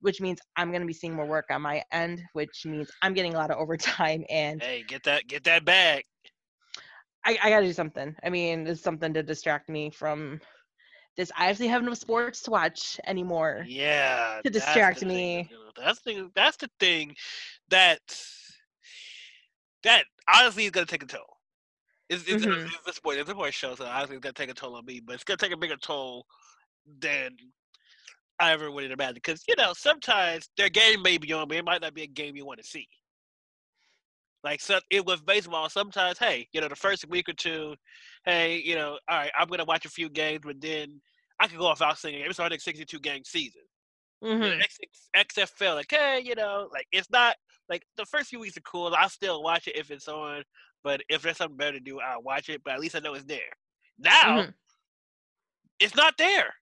which 0.00 0.20
means 0.20 0.40
I'm 0.56 0.70
going 0.70 0.80
to 0.82 0.86
be 0.86 0.92
seeing 0.92 1.14
more 1.14 1.26
work 1.26 1.46
on 1.50 1.62
my 1.62 1.82
end, 1.92 2.22
which 2.32 2.64
means 2.66 2.90
I'm 3.02 3.14
getting 3.14 3.34
a 3.34 3.38
lot 3.38 3.50
of 3.50 3.58
overtime 3.58 4.24
and 4.30 4.62
Hey, 4.62 4.82
get 4.84 5.04
that 5.04 5.26
get 5.26 5.44
that 5.44 5.64
back. 5.64 6.06
I, 7.24 7.38
I 7.42 7.50
gotta 7.50 7.66
do 7.66 7.72
something. 7.72 8.14
I 8.22 8.30
mean, 8.30 8.66
it's 8.66 8.82
something 8.82 9.12
to 9.14 9.22
distract 9.22 9.68
me 9.68 9.90
from 9.90 10.40
this. 11.16 11.32
I 11.36 11.48
actually 11.50 11.68
have 11.68 11.82
no 11.84 11.94
sports 11.94 12.36
to 12.36 12.44
watch 12.44 12.92
anymore. 12.98 13.60
Yeah, 13.60 14.42
To 14.42 14.50
distract 14.50 15.02
thing, 15.04 15.04
me. 15.04 15.50
you 15.50 15.70
That's 15.76 16.00
the 16.00 16.12
thing. 16.12 16.30
That's 16.34 16.56
the 16.56 16.68
thing 16.78 17.14
that 17.68 18.00
that 19.82 20.04
honestly 20.32 20.64
is 20.64 20.70
gonna 20.70 20.86
take 20.86 21.02
a 21.02 21.06
toll. 21.06 21.38
It's, 22.08 22.26
it's, 22.28 22.44
Mhm. 22.44 22.72
it's 22.74 22.84
the 22.86 22.92
sport. 22.92 23.16
It's 23.18 23.28
a 23.28 23.32
sports 23.32 23.56
show, 23.56 23.74
so 23.74 23.86
honestly, 23.86 24.16
it's 24.16 24.22
gonna 24.22 24.32
take 24.32 24.50
a 24.50 24.54
toll 24.54 24.76
on 24.76 24.84
me. 24.84 25.00
But 25.00 25.14
it's 25.14 25.24
gonna 25.24 25.38
take 25.38 25.52
a 25.52 25.56
bigger 25.56 25.76
toll 25.76 26.26
than 27.00 27.36
I 28.40 28.52
ever 28.52 28.70
would 28.70 28.90
imagine. 28.90 29.14
Because 29.14 29.42
you 29.48 29.54
know, 29.56 29.72
sometimes 29.74 30.48
their 30.56 30.68
game 30.70 31.02
may 31.02 31.18
be 31.18 31.32
on, 31.32 31.48
but 31.48 31.56
it 31.56 31.64
might 31.64 31.82
not 31.82 31.94
be 31.94 32.02
a 32.02 32.06
game 32.06 32.36
you 32.36 32.46
want 32.46 32.60
to 32.60 32.66
see. 32.66 32.88
Like 34.44 34.60
so, 34.60 34.78
it 34.90 35.04
was 35.04 35.20
baseball. 35.20 35.68
Sometimes, 35.68 36.18
hey, 36.18 36.48
you 36.52 36.60
know, 36.60 36.68
the 36.68 36.76
first 36.76 37.08
week 37.08 37.28
or 37.28 37.32
two, 37.32 37.74
hey, 38.24 38.58
you 38.58 38.76
know, 38.76 38.98
all 39.08 39.18
right, 39.18 39.32
I'm 39.36 39.48
gonna 39.48 39.64
watch 39.64 39.84
a 39.84 39.90
few 39.90 40.08
games, 40.08 40.42
but 40.44 40.60
then 40.60 41.00
I 41.40 41.48
could 41.48 41.58
go 41.58 41.66
off 41.66 41.82
out 41.82 41.98
singing. 41.98 42.22
It's 42.22 42.38
already 42.40 42.56
a 42.56 42.60
62 42.60 43.00
game 43.00 43.24
season. 43.24 43.62
You 44.40 44.50
know, 44.50 44.56
Mhm. 44.56 44.60
X- 44.60 45.10
XFL, 45.14 45.74
like, 45.76 45.90
hey, 45.90 46.20
you 46.20 46.34
know, 46.36 46.68
like 46.72 46.86
it's 46.92 47.10
not 47.10 47.36
like 47.68 47.86
the 47.96 48.06
first 48.06 48.30
few 48.30 48.40
weeks 48.40 48.56
are 48.56 48.62
cool. 48.62 48.94
I'll 48.94 49.08
still 49.10 49.42
watch 49.42 49.68
it 49.68 49.76
if 49.76 49.90
it's 49.90 50.08
on, 50.08 50.44
but 50.84 51.02
if 51.08 51.22
there's 51.22 51.38
something 51.38 51.56
better 51.58 51.78
to 51.78 51.80
do, 51.84 52.00
I'll 52.00 52.22
watch 52.22 52.48
it. 52.50 52.62
But 52.64 52.74
at 52.74 52.80
least 52.80 52.96
I 52.96 53.00
know 53.00 53.14
it's 53.14 53.24
there. 53.26 53.52
Now 53.98 54.44
Mhm. 54.44 54.54
it's 55.80 55.94
not 55.94 56.16
there. 56.18 56.54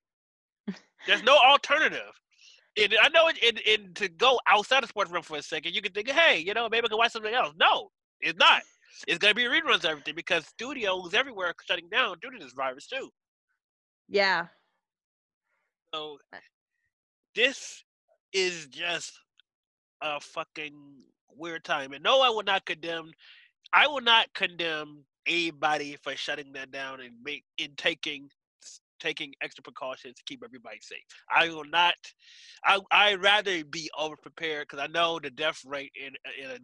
There's 1.07 1.23
no 1.23 1.37
alternative. 1.37 2.12
And 2.79 2.95
I 3.00 3.09
know 3.09 3.29
it, 3.29 3.62
and, 3.67 3.95
to 3.97 4.09
go 4.09 4.38
outside 4.47 4.83
of 4.83 4.88
sports 4.88 5.11
room 5.11 5.23
for 5.23 5.38
a 5.38 5.43
second, 5.43 5.75
you 5.75 5.81
can 5.81 5.93
think, 5.93 6.11
hey, 6.11 6.38
you 6.38 6.53
know, 6.53 6.69
maybe 6.69 6.87
I 6.87 6.88
can 6.88 6.99
watch 6.99 7.12
something 7.12 7.33
else. 7.33 7.55
No, 7.59 7.91
it's 8.21 8.38
not. 8.38 8.62
It's 9.07 9.19
gonna 9.19 9.35
be 9.35 9.45
reruns 9.45 9.76
of 9.76 9.87
everything 9.87 10.15
because 10.15 10.47
studios 10.47 11.15
everywhere 11.15 11.49
are 11.49 11.55
shutting 11.67 11.88
down 11.91 12.17
due 12.21 12.31
to 12.31 12.38
this 12.38 12.53
virus 12.53 12.87
too. 12.87 13.11
Yeah. 14.09 14.47
So 15.95 16.19
this 17.35 17.85
is 18.33 18.67
just 18.67 19.12
a 20.03 20.21
fucking 20.21 20.75
weird 21.35 21.65
time. 21.65 21.93
And 21.93 22.03
no, 22.03 22.21
I 22.23 22.29
will 22.29 22.43
not 22.43 22.65
condemn. 22.65 23.12
I 23.73 23.87
will 23.87 24.00
not 24.00 24.33
condemn 24.35 25.05
anybody 25.26 25.97
for 26.03 26.15
shutting 26.17 26.53
that 26.53 26.71
down 26.71 27.00
and 27.00 27.12
make 27.23 27.45
in 27.59 27.73
taking 27.76 28.29
taking 29.00 29.35
extra 29.43 29.62
precautions 29.62 30.15
to 30.17 30.23
keep 30.25 30.43
everybody 30.45 30.79
safe. 30.81 31.03
I 31.31 31.49
will 31.49 31.65
not. 31.65 31.95
I 32.65 32.81
I'd 32.91 33.23
rather 33.23 33.65
be 33.65 33.91
over 33.99 34.17
prepared 34.17 34.69
because 34.69 34.83
I 34.83 34.87
know 34.88 35.19
the 35.19 35.31
death 35.31 35.62
rate 35.67 35.93
in 35.95 36.15
in 36.43 36.50
a 36.50 36.59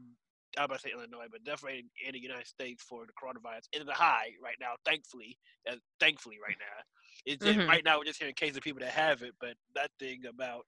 I'm 0.58 0.64
about 0.66 0.76
to 0.80 0.80
say 0.82 0.92
Illinois, 0.92 1.26
but 1.30 1.44
death 1.44 1.62
rate 1.62 1.78
in, 1.80 2.08
in 2.08 2.12
the 2.12 2.20
United 2.20 2.46
States 2.46 2.82
for 2.82 3.06
the 3.06 3.12
coronavirus 3.12 3.68
is 3.72 3.86
a 3.88 3.92
high 3.94 4.32
right 4.42 4.56
now. 4.60 4.72
Thankfully, 4.84 5.38
uh, 5.70 5.76
thankfully 6.00 6.36
right 6.44 6.56
now. 6.58 6.82
It's 7.24 7.46
Mhm. 7.46 7.68
right 7.68 7.84
now 7.84 7.98
we're 7.98 8.04
just 8.04 8.18
hearing 8.20 8.34
cases 8.34 8.56
of 8.58 8.62
people 8.62 8.80
that 8.80 8.92
have 8.92 9.22
it, 9.22 9.34
but 9.40 9.56
nothing 9.74 10.26
about. 10.26 10.64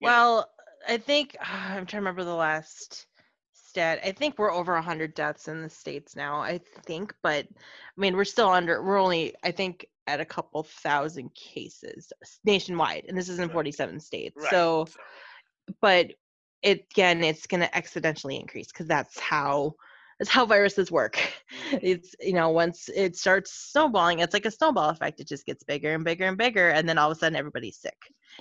you 0.00 0.10
know, 0.10 0.16
Well, 0.16 0.50
I 0.88 0.98
think 0.98 1.36
I'm 1.40 1.86
trying 1.86 1.86
to 1.86 1.96
remember 1.98 2.24
the 2.24 2.34
last 2.34 3.06
I 3.78 4.12
think 4.12 4.38
we're 4.38 4.52
over 4.52 4.74
100 4.74 5.14
deaths 5.14 5.48
in 5.48 5.62
the 5.62 5.70
states 5.70 6.16
now. 6.16 6.40
I 6.40 6.58
think, 6.86 7.14
but 7.22 7.46
I 7.50 8.00
mean, 8.00 8.16
we're 8.16 8.24
still 8.24 8.48
under. 8.48 8.82
We're 8.82 8.98
only, 8.98 9.34
I 9.44 9.50
think, 9.50 9.86
at 10.06 10.20
a 10.20 10.24
couple 10.24 10.62
thousand 10.62 11.34
cases 11.34 12.12
nationwide, 12.44 13.04
and 13.08 13.16
this 13.16 13.28
is 13.28 13.38
in 13.38 13.48
47 13.48 14.00
states. 14.00 14.36
right, 14.36 14.50
So, 14.50 14.86
but 15.80 16.12
it 16.62 16.86
again, 16.92 17.22
it's 17.22 17.46
going 17.46 17.60
to 17.60 17.68
exponentially 17.70 18.40
increase 18.40 18.68
because 18.68 18.86
that's 18.86 19.18
how 19.18 19.74
that's 20.18 20.30
how 20.30 20.44
viruses 20.46 20.90
work. 20.90 21.16
Mhm. 21.16 21.80
It's 21.82 22.14
you 22.20 22.32
know 22.34 22.50
once 22.50 22.88
it 22.94 23.16
starts 23.16 23.52
snowballing, 23.52 24.20
it's 24.20 24.34
like 24.34 24.46
a 24.46 24.50
snowball 24.50 24.90
effect. 24.90 25.20
It 25.20 25.28
just 25.28 25.46
gets 25.46 25.62
bigger 25.64 25.94
and 25.94 26.04
bigger 26.04 26.26
and 26.26 26.36
bigger, 26.36 26.70
and 26.70 26.88
then 26.88 26.98
all 26.98 27.10
of 27.10 27.16
a 27.16 27.20
sudden 27.20 27.36
everybody's 27.36 27.78
sick 27.78 27.96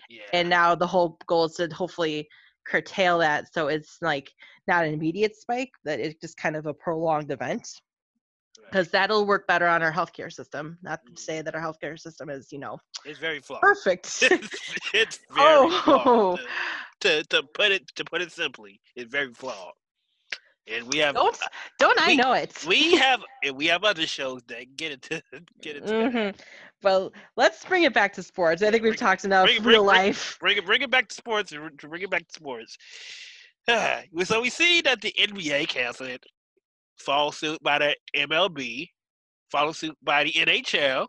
yeah, 0.09 0.23
and 0.33 0.49
now 0.49 0.75
the 0.75 0.87
whole 0.87 1.17
goal 1.27 1.45
is 1.45 1.53
to 1.55 1.67
hopefully 1.73 2.27
curtail 2.69 3.19
that 3.19 3.51
so 3.53 3.67
it's 3.67 3.97
like 4.01 4.29
not 4.67 4.85
an 4.85 4.93
immediate 4.93 5.35
spike 5.35 5.71
that 5.85 5.99
it's 5.99 6.19
just 6.19 6.35
kind 6.37 6.55
of 6.55 6.65
a 6.65 6.73
prolonged 6.73 7.31
event 7.31 7.67
because 8.65 8.89
that'll 8.89 9.25
work 9.25 9.47
better 9.47 9.67
on 9.67 9.81
our 9.81 9.91
healthcare 9.91 10.31
system 10.31 10.77
not 10.81 10.99
Mm. 11.05 11.15
to 11.15 11.21
say 11.21 11.41
that 11.41 11.55
our 11.55 11.61
healthcare 11.61 11.97
system 11.97 12.29
is 12.29 12.51
you 12.51 12.59
know 12.59 12.77
it's 13.05 13.19
very 13.19 13.39
flawed. 13.39 13.61
perfect 13.61 14.05
it's 14.93 15.19
very 15.33 15.67
oh 15.69 15.81
flawed. 15.83 16.39
To, 17.01 17.23
to 17.23 17.23
to 17.29 17.43
put 17.53 17.71
it 17.71 17.87
to 17.95 18.03
put 18.03 18.21
it 18.21 18.31
simply, 18.31 18.81
it's 18.95 19.11
very 19.11 19.31
flawed. 19.33 19.73
And 20.73 20.85
we 20.91 20.97
have 20.99 21.15
don't 21.15 21.37
don't 21.79 21.99
i 22.01 22.15
know 22.15 22.33
it 22.33 22.65
we 22.67 22.95
have 22.97 23.21
we 23.53 23.67
have 23.67 23.83
other 23.85 24.05
shows 24.05 24.41
that 24.47 24.75
get 24.75 24.91
it 24.91 25.01
to 25.03 25.21
get 25.61 25.77
into 25.77 25.87
that. 25.87 26.11
Mhm. 26.13 26.39
well 26.83 27.13
let's 27.37 27.63
bring 27.63 27.83
it 27.83 27.93
back 27.93 28.11
to 28.13 28.23
sports 28.23 28.61
i 28.61 28.69
think 28.69 28.83
we've 28.83 28.91
Bring- 28.91 28.97
talked 28.99 29.23
enough 29.25 29.45
bring- 29.45 29.63
real 29.63 29.83
bring- 29.85 29.97
life 29.97 30.37
bring 30.39 30.57
it 30.57 30.65
bring 30.65 30.81
it 30.81 30.91
back 30.91 31.07
to 31.07 31.15
sports 31.15 31.51
to 31.51 31.69
to 31.69 31.87
bring 31.87 32.01
it 32.01 32.09
back 32.09 32.27
to 32.27 32.33
sports. 32.33 32.77
so 34.23 34.41
we 34.41 34.49
see 34.49 34.81
that 34.81 35.01
the 35.01 35.13
NBA 35.19 35.67
canceled 35.67 36.09
it, 36.09 36.25
follow 36.97 37.31
suit 37.31 37.61
by 37.61 37.77
the 37.79 37.95
MLB, 38.15 38.89
follow 39.51 39.73
suit 39.73 39.97
by 40.01 40.23
the 40.23 40.31
NHL, 40.31 41.07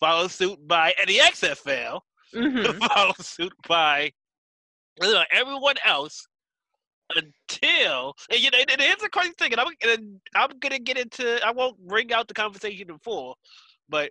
follow 0.00 0.26
suit 0.28 0.58
by 0.66 0.92
and 1.00 1.08
the 1.08 1.18
XFL, 1.18 2.00
Mhm. 2.34 2.78
follow 2.88 3.14
suit 3.20 3.52
by 3.68 4.10
you 5.02 5.12
know, 5.12 5.24
everyone 5.30 5.76
else 5.84 6.26
until 7.14 8.14
and, 8.30 8.40
you 8.40 8.50
know 8.50 8.58
and 8.68 8.80
here's 8.80 8.96
the 8.96 9.08
crazy 9.08 9.32
thing 9.38 9.52
and 9.52 9.60
I'm, 9.60 9.68
and 9.82 10.20
I'm 10.34 10.50
gonna 10.58 10.78
get 10.78 10.98
into 10.98 11.38
I 11.44 11.52
won't 11.52 11.78
bring 11.86 12.12
out 12.12 12.28
the 12.28 12.34
conversation 12.34 12.90
in 12.90 12.98
full 12.98 13.38
but 13.88 14.10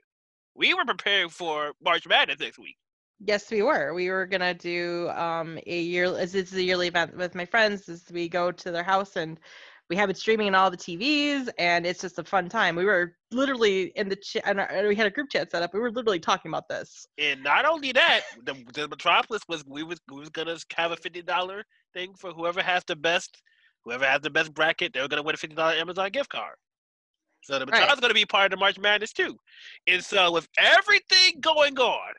we 0.56 0.74
were 0.74 0.86
preparing 0.86 1.30
for 1.30 1.74
March 1.84 2.08
Madness 2.08 2.40
next 2.40 2.60
week 2.60 2.78
Yes, 3.20 3.50
we 3.50 3.62
were. 3.62 3.94
We 3.94 4.10
were 4.10 4.26
gonna 4.26 4.54
do 4.54 5.10
um 5.16 5.58
a 5.66 5.82
year. 5.82 6.06
It's, 6.18 6.36
it's 6.36 6.54
a 6.54 6.62
yearly 6.62 6.88
event 6.88 7.16
with 7.16 7.34
my 7.34 7.46
friends. 7.46 7.88
Is 7.88 8.04
we 8.12 8.28
go 8.28 8.52
to 8.52 8.72
their 8.72 8.84
house 8.84 9.16
and 9.16 9.40
we 9.90 9.96
have 9.96 10.10
it 10.10 10.18
streaming 10.18 10.48
on 10.48 10.56
all 10.56 10.72
the 10.72 10.78
TVs, 10.78 11.50
and 11.60 11.86
it's 11.86 12.02
just 12.02 12.18
a 12.18 12.24
fun 12.24 12.50
time. 12.50 12.76
We 12.76 12.86
were 12.86 13.16
literally 13.32 13.92
in 13.96 14.10
the 14.10 14.16
chat, 14.16 14.44
and 14.46 14.88
we 14.88 14.96
had 14.96 15.06
a 15.08 15.12
group 15.12 15.30
chat 15.30 15.52
set 15.52 15.62
up. 15.62 15.74
We 15.74 15.80
were 15.80 15.92
literally 15.92 16.20
talking 16.20 16.50
about 16.50 16.68
this. 16.68 17.06
and 17.20 17.44
not 17.44 17.66
only 17.66 17.92
that 17.92 18.22
the, 18.46 18.56
the 18.74 18.88
Metropolis 18.88 19.44
was 19.48 19.64
we 19.66 19.84
was 19.84 20.00
we 20.12 20.20
was 20.20 20.30
gonna 20.30 20.58
have 20.76 20.92
a 20.92 20.96
fifty 20.96 21.22
dollar 21.22 21.64
thing 21.94 22.14
for 22.16 22.32
whoever 22.32 22.62
has 22.62 22.84
the 22.86 22.96
best 22.96 23.42
whoever 23.84 24.06
has 24.06 24.22
the 24.22 24.30
best 24.30 24.54
bracket 24.54 24.94
they 24.94 25.02
were 25.02 25.08
gonna 25.08 25.22
win 25.24 25.36
a 25.36 25.38
fifty 25.38 25.56
dollar 25.56 25.74
Amazon 25.74 26.10
gift 26.12 26.30
card 26.30 26.56
so 27.44 27.54
the 27.60 27.66
Right. 27.66 27.72
Metropolis 27.74 28.00
gonna 28.00 28.14
be 28.16 28.26
part 28.26 28.46
of 28.46 28.52
the 28.52 28.58
March 28.60 28.80
Madness 28.80 29.14
too 29.14 29.38
and 29.88 30.04
so 30.04 30.32
with 30.32 30.48
everything 30.58 31.40
going 31.42 31.78
on 31.78 32.14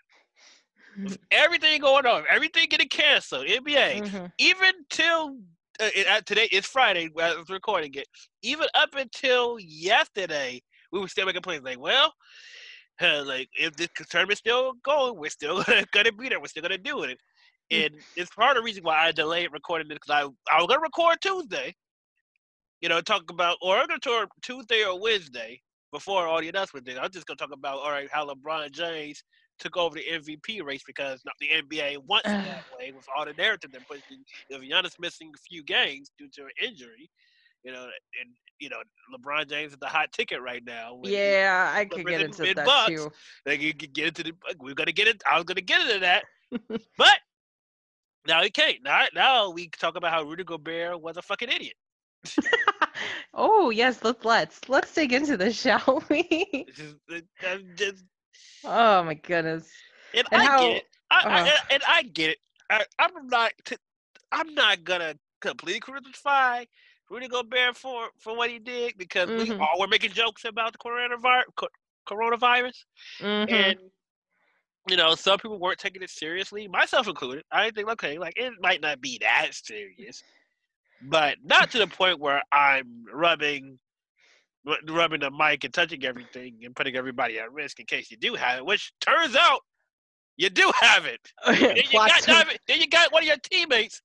with 1.02 1.18
everything 1.30 1.80
going 1.80 2.06
on 2.06 2.24
everything 2.30 2.68
getting 2.70 2.88
canceled 2.88 3.46
NBA 3.46 4.02
Mhm. 4.02 4.32
even 4.38 4.72
till 4.88 5.30
uh, 5.30 5.55
it, 5.80 6.06
uh, 6.06 6.20
today 6.24 6.48
it's 6.52 6.66
Friday 6.66 7.08
I 7.18 7.36
was 7.36 7.48
recording 7.48 7.92
it. 7.94 8.06
Even 8.42 8.66
up 8.74 8.94
until 8.94 9.58
yesterday, 9.58 10.62
we 10.92 11.00
were 11.00 11.08
still 11.08 11.26
making 11.26 11.42
plans. 11.42 11.64
Like, 11.64 11.80
well, 11.80 12.12
uh, 13.00 13.24
like 13.24 13.48
if 13.58 13.76
this 13.76 13.88
tournament's 14.08 14.40
still 14.40 14.72
going, 14.84 15.18
we're 15.18 15.30
still 15.30 15.62
gonna 15.92 16.12
be 16.12 16.28
there. 16.28 16.40
We're 16.40 16.46
still 16.46 16.62
gonna 16.62 16.78
do 16.78 17.02
it. 17.02 17.18
Mm. 17.72 17.86
And 17.86 17.94
it's 18.16 18.34
part 18.34 18.56
of 18.56 18.62
the 18.62 18.64
reason 18.64 18.84
why 18.84 19.06
I 19.06 19.12
delayed 19.12 19.52
recording 19.52 19.88
this 19.88 19.98
because 20.04 20.30
I 20.50 20.54
I 20.54 20.58
was 20.58 20.66
gonna 20.68 20.80
record 20.80 21.18
Tuesday. 21.20 21.74
You 22.80 22.88
know, 22.88 23.00
talk 23.00 23.30
about 23.30 23.56
or 23.62 23.76
I'm 23.76 23.86
gonna 23.86 24.00
tour 24.00 24.26
Tuesday 24.42 24.84
or 24.84 25.00
Wednesday 25.00 25.60
before 25.92 26.26
all 26.26 26.40
the 26.40 26.48
announcements. 26.48 26.88
did. 26.88 26.98
I'm 26.98 27.10
just 27.10 27.26
gonna 27.26 27.36
talk 27.36 27.52
about 27.52 27.78
all 27.78 27.90
right 27.90 28.08
how 28.10 28.26
LeBron 28.26 28.72
James 28.72 29.22
took 29.58 29.76
over 29.76 29.96
the 29.96 30.04
MVP 30.10 30.62
race 30.64 30.82
because 30.86 31.22
not 31.24 31.34
the 31.40 31.48
NBA 31.48 31.98
wants 32.06 32.28
it 32.28 32.32
that 32.32 32.64
way 32.78 32.92
with 32.92 33.06
all 33.16 33.24
the 33.24 33.32
narrative 33.34 33.72
they're 33.72 33.80
pushing. 33.88 34.24
If 34.48 34.60
Giannis 34.60 34.98
missing 35.00 35.32
a 35.34 35.38
few 35.38 35.62
games 35.62 36.10
due 36.18 36.28
to 36.34 36.42
an 36.42 36.50
injury, 36.62 37.10
you 37.64 37.72
know, 37.72 37.84
and 37.84 38.30
you 38.58 38.68
know 38.68 38.78
LeBron 39.14 39.48
James 39.48 39.72
is 39.72 39.78
the 39.78 39.86
hot 39.86 40.12
ticket 40.12 40.40
right 40.40 40.62
now. 40.64 41.00
Yeah, 41.02 41.72
I 41.74 41.84
could 41.84 42.06
get 42.06 42.22
into 42.22 42.54
that 42.54 42.64
bucks. 42.64 42.88
too. 42.88 43.10
like 43.44 43.60
you 43.60 43.74
could 43.74 43.92
get 43.92 44.08
into 44.08 44.22
the. 44.22 44.32
We're 44.60 44.74
gonna 44.74 44.92
get 44.92 45.08
it. 45.08 45.22
I 45.30 45.36
was 45.36 45.44
gonna 45.44 45.60
get 45.60 45.82
into 45.82 46.00
that, 46.00 46.24
but 46.96 47.18
now 48.26 48.42
you 48.42 48.50
can't. 48.50 48.82
Now, 48.82 49.04
now 49.14 49.50
we 49.50 49.68
talk 49.68 49.96
about 49.96 50.12
how 50.12 50.22
Rudy 50.22 50.44
Gobert 50.44 51.00
was 51.00 51.16
a 51.16 51.22
fucking 51.22 51.48
idiot. 51.48 51.74
oh 53.34 53.70
yes, 53.70 54.00
let's 54.02 54.24
let's 54.24 54.68
let's 54.68 54.92
dig 54.94 55.12
into 55.12 55.36
this, 55.36 55.60
shall 55.60 56.02
we? 56.08 56.66
Just, 56.74 56.96
just, 57.76 58.04
oh 58.64 59.02
my 59.04 59.14
goodness. 59.14 59.68
and, 60.14 60.26
And 60.32 60.42
I 60.42 60.44
how- 60.44 60.58
get 60.60 60.76
it. 60.78 60.84
I, 61.10 61.22
I, 61.24 61.40
uh. 61.42 61.56
and 61.70 61.82
I 61.86 62.02
get 62.02 62.30
it. 62.30 62.38
I, 62.70 62.84
I'm 62.98 63.28
not. 63.28 63.52
T- 63.64 63.76
I'm 64.32 64.54
not 64.54 64.82
gonna 64.82 65.14
completely 65.40 65.78
crucify 65.78 66.64
Rudy 67.08 67.28
Gobert 67.28 67.76
for 67.76 68.08
for 68.18 68.36
what 68.36 68.50
he 68.50 68.58
did 68.58 68.98
because 68.98 69.28
we 69.28 69.50
Mhm. 69.50 69.60
all 69.60 69.78
were 69.78 69.86
making 69.86 70.10
jokes 70.10 70.44
about 70.44 70.72
the 70.72 70.78
coronavirus. 70.78 71.44
Coronavirus, 72.08 72.84
Mhm. 73.20 73.50
and 73.52 73.78
you 74.88 74.96
know 74.96 75.14
some 75.14 75.38
people 75.38 75.58
weren't 75.58 75.78
taking 75.78 76.02
it 76.02 76.10
seriously, 76.10 76.66
myself 76.68 77.06
included. 77.08 77.44
I 77.52 77.70
think 77.70 77.88
okay, 77.90 78.18
like 78.18 78.34
it 78.36 78.52
might 78.60 78.80
not 78.80 79.00
be 79.00 79.18
that 79.22 79.48
serious, 79.54 80.22
but 81.02 81.38
not 81.44 81.70
to 81.72 81.78
the 81.78 81.86
point 81.86 82.18
where 82.20 82.42
I'm 82.52 83.04
rubbing 83.12 83.78
rubbing 84.88 85.20
the 85.20 85.30
mic 85.30 85.64
and 85.64 85.72
touching 85.72 86.04
everything 86.04 86.58
and 86.64 86.74
putting 86.74 86.96
everybody 86.96 87.38
at 87.38 87.52
risk 87.52 87.78
in 87.80 87.86
case 87.86 88.10
you 88.10 88.16
do 88.16 88.34
have 88.34 88.58
it, 88.58 88.66
which 88.66 88.92
turns 89.00 89.36
out 89.36 89.60
you 90.36 90.50
do 90.50 90.70
have 90.80 91.06
it. 91.06 91.20
Oh, 91.46 91.52
then, 91.54 91.76
you 91.76 91.92
got 91.92 92.26
then 92.66 92.80
you 92.80 92.88
got 92.88 93.12
one 93.12 93.22
of 93.22 93.26
your 93.26 93.36
teammates 93.50 94.02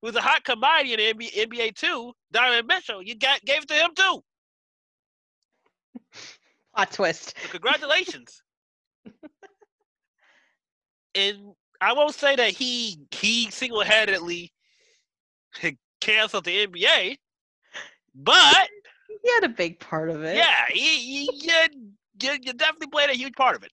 who's 0.00 0.14
a 0.14 0.20
hot 0.20 0.44
commodity 0.44 0.94
in 0.94 1.18
the 1.18 1.26
NBA, 1.26 1.48
NBA 1.48 1.74
too, 1.74 2.12
Donovan 2.32 2.66
Mitchell. 2.66 3.02
You 3.02 3.16
got 3.16 3.40
gave 3.42 3.62
it 3.62 3.68
to 3.68 3.74
him 3.74 3.90
too. 3.94 4.22
Plot 6.74 6.92
twist. 6.92 7.34
So 7.42 7.48
congratulations. 7.48 8.42
and 11.14 11.38
I 11.80 11.92
won't 11.92 12.14
say 12.14 12.36
that 12.36 12.50
he 12.50 12.98
he 13.10 13.50
single 13.50 13.82
handedly 13.82 14.52
canceled 16.00 16.44
the 16.44 16.66
NBA, 16.66 17.16
but 18.14 18.68
he 19.26 19.34
had 19.34 19.44
a 19.44 19.54
big 19.54 19.80
part 19.80 20.08
of 20.08 20.22
it. 20.22 20.36
Yeah, 20.36 20.66
he, 20.70 20.98
he, 20.98 21.30
you, 21.42 22.30
you 22.42 22.52
definitely 22.52 22.86
played 22.88 23.10
a 23.10 23.14
huge 23.16 23.34
part 23.34 23.56
of 23.56 23.64
it. 23.64 23.72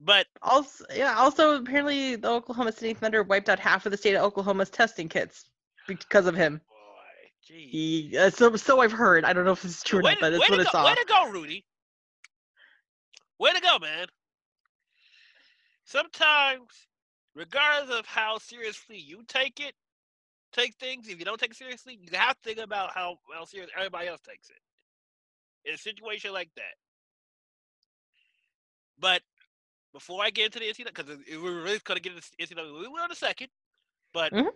But 0.00 0.26
also, 0.42 0.84
yeah, 0.94 1.16
also 1.16 1.56
apparently 1.60 2.16
the 2.16 2.30
Oklahoma 2.30 2.72
City 2.72 2.94
Thunder 2.94 3.22
wiped 3.22 3.48
out 3.48 3.58
half 3.58 3.84
of 3.84 3.92
the 3.92 3.98
state 3.98 4.14
of 4.14 4.22
Oklahoma's 4.22 4.70
testing 4.70 5.08
kits 5.08 5.50
because 5.86 6.26
of 6.26 6.34
him. 6.34 6.60
Boy, 6.68 7.54
he, 7.54 8.16
uh, 8.16 8.30
so 8.30 8.54
so 8.56 8.80
I've 8.80 8.92
heard. 8.92 9.24
I 9.24 9.32
don't 9.32 9.44
know 9.44 9.52
if 9.52 9.64
it's 9.64 9.82
true 9.82 10.02
way, 10.02 10.12
or 10.12 10.14
not, 10.14 10.20
but 10.20 10.32
it's 10.34 10.48
what 10.48 10.60
I 10.60 10.64
saw. 10.64 10.86
Way 10.86 10.94
to 10.94 11.04
go, 11.06 11.30
Rudy. 11.30 11.66
Way 13.38 13.52
to 13.52 13.60
go, 13.60 13.78
man. 13.78 14.06
Sometimes, 15.84 16.68
regardless 17.34 17.98
of 17.98 18.06
how 18.06 18.38
seriously 18.38 18.98
you 18.98 19.22
take 19.26 19.60
it, 19.60 19.74
take 20.52 20.74
things, 20.76 21.08
if 21.08 21.18
you 21.18 21.24
don't 21.24 21.38
take 21.38 21.50
it 21.50 21.56
seriously, 21.56 21.98
you 22.00 22.16
have 22.18 22.40
to 22.40 22.48
think 22.48 22.58
about 22.58 22.92
how, 22.92 23.18
how 23.34 23.44
serious 23.44 23.70
everybody 23.76 24.08
else 24.08 24.20
takes 24.20 24.50
it. 24.50 25.68
In 25.68 25.74
a 25.74 25.78
situation 25.78 26.32
like 26.32 26.50
that. 26.56 26.74
But 28.98 29.22
before 29.92 30.22
I 30.22 30.30
get 30.30 30.46
into 30.46 30.58
the 30.58 30.66
NCAA, 30.66 30.94
because 30.94 31.18
we're 31.42 31.62
really 31.62 31.80
going 31.84 31.96
to 31.96 32.02
get 32.02 32.12
into 32.12 32.28
the 32.38 32.46
NCAA, 32.46 32.80
we 32.80 32.88
will 32.88 33.04
in 33.04 33.10
a 33.10 33.14
second. 33.14 33.48
But 34.12 34.32
mm-hmm. 34.32 34.48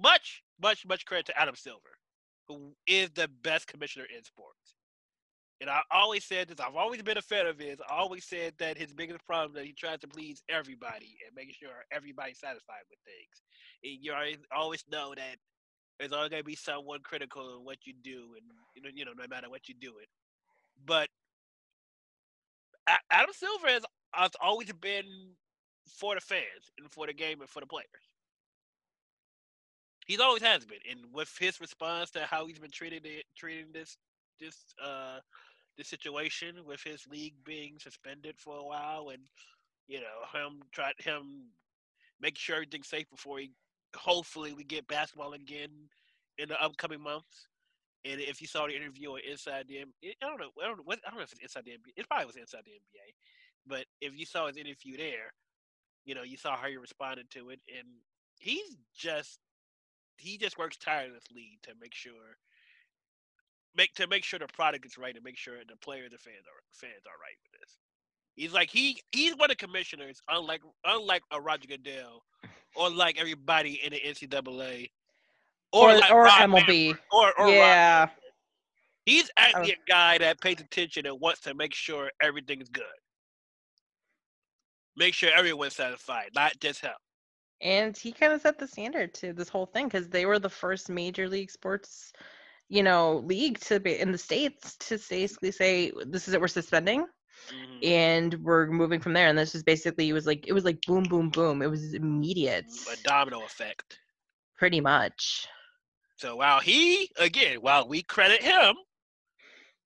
much, 0.00 0.42
much, 0.60 0.86
much 0.86 1.04
credit 1.04 1.26
to 1.26 1.38
Adam 1.40 1.56
Silver, 1.56 1.80
who 2.48 2.74
is 2.86 3.10
the 3.10 3.28
best 3.42 3.66
commissioner 3.66 4.06
in 4.14 4.22
sports. 4.24 4.75
And 5.60 5.70
I 5.70 5.80
always 5.90 6.24
said 6.24 6.48
this. 6.48 6.60
I've 6.60 6.76
always 6.76 7.02
been 7.02 7.16
a 7.16 7.22
fan 7.22 7.46
of 7.46 7.58
his. 7.58 7.78
I 7.80 7.94
always 7.94 8.24
said 8.26 8.52
that 8.58 8.76
his 8.76 8.92
biggest 8.92 9.24
problem 9.26 9.54
that 9.54 9.64
he 9.64 9.72
tries 9.72 10.00
to 10.00 10.08
please 10.08 10.42
everybody 10.50 11.16
and 11.26 11.34
making 11.34 11.54
sure 11.58 11.70
everybody's 11.90 12.38
satisfied 12.38 12.84
with 12.90 12.98
things. 13.06 13.42
And 13.82 14.04
you 14.04 14.12
always 14.54 14.84
know 14.90 15.14
that 15.14 15.36
there's 15.98 16.12
always 16.12 16.28
gonna 16.28 16.44
be 16.44 16.56
someone 16.56 17.00
critical 17.02 17.56
of 17.56 17.62
what 17.62 17.86
you 17.86 17.94
do, 18.02 18.34
and 18.36 18.44
you 18.74 18.82
know, 18.82 18.90
you 18.94 19.04
know, 19.06 19.12
no 19.16 19.26
matter 19.28 19.48
what 19.48 19.66
you 19.68 19.74
do 19.80 19.94
it. 19.98 20.08
But 20.84 21.08
Adam 23.10 23.32
Silver 23.32 23.68
has, 23.68 23.84
has 24.12 24.30
always 24.42 24.72
been 24.72 25.32
for 25.86 26.14
the 26.14 26.20
fans 26.20 26.70
and 26.78 26.90
for 26.92 27.06
the 27.06 27.14
game 27.14 27.40
and 27.40 27.48
for 27.48 27.60
the 27.60 27.66
players. 27.66 27.86
He's 30.06 30.20
always 30.20 30.42
has 30.42 30.64
been, 30.64 30.78
and 30.88 31.00
with 31.12 31.34
his 31.40 31.60
response 31.60 32.10
to 32.12 32.20
how 32.20 32.46
he's 32.46 32.58
been 32.60 32.70
treating 32.70 33.00
it, 33.04 33.24
treating 33.36 33.72
this 33.72 33.96
this 34.40 34.74
uh 34.82 35.18
this 35.76 35.88
situation 35.88 36.56
with 36.64 36.82
his 36.82 37.06
league 37.06 37.34
being 37.44 37.78
suspended 37.78 38.36
for 38.38 38.56
a 38.56 38.64
while, 38.64 39.10
and 39.10 39.22
you 39.88 40.00
know 40.00 40.38
him 40.38 40.60
try 40.72 40.92
him 40.98 41.50
make 42.20 42.38
sure 42.38 42.56
everything's 42.56 42.88
safe 42.88 43.08
before 43.10 43.38
he 43.38 43.50
hopefully 43.94 44.52
we 44.52 44.64
get 44.64 44.86
basketball 44.88 45.32
again 45.32 45.70
in 46.38 46.48
the 46.48 46.62
upcoming 46.62 47.00
months. 47.00 47.48
And 48.04 48.20
if 48.20 48.40
you 48.40 48.46
saw 48.46 48.66
the 48.66 48.76
interview 48.76 49.10
on 49.10 49.20
Inside 49.28 49.66
the 49.68 49.80
I 49.80 49.84
don't 50.20 50.38
know, 50.38 50.50
I 50.62 50.68
don't 50.68 50.78
know, 50.78 50.82
what, 50.84 51.00
I 51.06 51.10
don't 51.10 51.18
know 51.18 51.24
if 51.24 51.32
it's 51.32 51.42
Inside 51.42 51.64
the 51.64 51.72
NBA. 51.72 51.92
It 51.96 52.08
probably 52.08 52.26
was 52.26 52.36
Inside 52.36 52.62
the 52.64 52.72
NBA, 52.72 53.14
but 53.66 53.84
if 54.00 54.16
you 54.18 54.26
saw 54.26 54.46
his 54.46 54.56
interview 54.56 54.96
there, 54.96 55.32
you 56.04 56.14
know, 56.14 56.22
you 56.22 56.36
saw 56.36 56.56
how 56.56 56.68
he 56.68 56.76
responded 56.76 57.30
to 57.30 57.50
it, 57.50 57.60
and 57.68 57.88
he's 58.38 58.76
just 58.94 59.40
he 60.18 60.38
just 60.38 60.58
works 60.58 60.76
tirelessly 60.76 61.58
to 61.62 61.72
make 61.80 61.94
sure 61.94 62.38
make 63.76 63.94
to 63.94 64.06
make 64.06 64.24
sure 64.24 64.38
the 64.38 64.46
product 64.48 64.86
is 64.86 64.98
right 64.98 65.14
and 65.14 65.24
make 65.24 65.36
sure 65.36 65.54
the 65.68 65.76
players 65.76 66.12
and 66.12 66.20
fans 66.20 66.46
are 66.46 66.62
fans 66.72 67.04
are 67.06 67.18
right 67.20 67.36
with 67.42 67.60
this. 67.60 67.76
He's 68.34 68.52
like 68.52 68.70
he 68.70 69.00
he's 69.12 69.32
one 69.36 69.50
of 69.50 69.56
the 69.58 69.66
commissioners, 69.66 70.20
unlike 70.28 70.62
unlike 70.84 71.22
a 71.32 71.40
Roger 71.40 71.68
Goodell, 71.68 72.22
or 72.76 72.90
like 72.90 73.18
everybody 73.18 73.80
in 73.84 73.92
the 73.92 74.00
NCAA, 74.00 74.90
or 75.72 75.90
or, 75.90 75.94
like 75.98 76.10
or 76.10 76.26
MLB, 76.26 76.98
or, 77.12 77.32
or 77.38 77.48
yeah. 77.48 78.00
Rob 78.00 78.10
he's 79.06 79.30
actually 79.36 79.72
a 79.72 79.88
guy 79.88 80.18
that 80.18 80.40
pays 80.40 80.60
attention 80.60 81.06
and 81.06 81.18
wants 81.20 81.40
to 81.42 81.54
make 81.54 81.72
sure 81.72 82.10
everything 82.20 82.60
is 82.60 82.68
good. 82.68 82.84
Make 84.96 85.14
sure 85.14 85.30
everyone's 85.34 85.76
satisfied, 85.76 86.30
not 86.34 86.58
just 86.60 86.80
him. 86.80 86.92
And 87.62 87.96
he 87.96 88.12
kind 88.12 88.32
of 88.32 88.42
set 88.42 88.58
the 88.58 88.66
standard 88.66 89.14
to 89.14 89.32
this 89.32 89.48
whole 89.48 89.66
thing 89.66 89.86
because 89.86 90.08
they 90.08 90.26
were 90.26 90.38
the 90.38 90.50
first 90.50 90.90
major 90.90 91.28
league 91.28 91.50
sports 91.50 92.12
you 92.68 92.82
know, 92.82 93.18
league 93.26 93.58
to 93.60 93.80
be 93.80 93.98
in 93.98 94.12
the 94.12 94.18
states 94.18 94.76
to 94.76 94.98
basically 95.08 95.52
say 95.52 95.92
this 96.06 96.28
is 96.28 96.34
it, 96.34 96.40
we're 96.40 96.48
suspending, 96.48 97.02
mm-hmm. 97.02 97.78
and 97.82 98.34
we're 98.42 98.66
moving 98.66 99.00
from 99.00 99.12
there. 99.12 99.28
And 99.28 99.38
this 99.38 99.54
is 99.54 99.62
basically 99.62 100.08
it 100.08 100.12
was 100.12 100.26
like 100.26 100.46
it 100.46 100.52
was 100.52 100.64
like 100.64 100.80
boom, 100.86 101.04
boom, 101.04 101.30
boom. 101.30 101.62
It 101.62 101.70
was 101.70 101.94
immediate, 101.94 102.66
a 102.92 102.96
domino 103.02 103.44
effect, 103.44 103.98
pretty 104.56 104.80
much. 104.80 105.46
So 106.16 106.36
while 106.36 106.60
he 106.60 107.10
again, 107.18 107.58
while 107.60 107.88
we 107.88 108.02
credit 108.02 108.42
him 108.42 108.74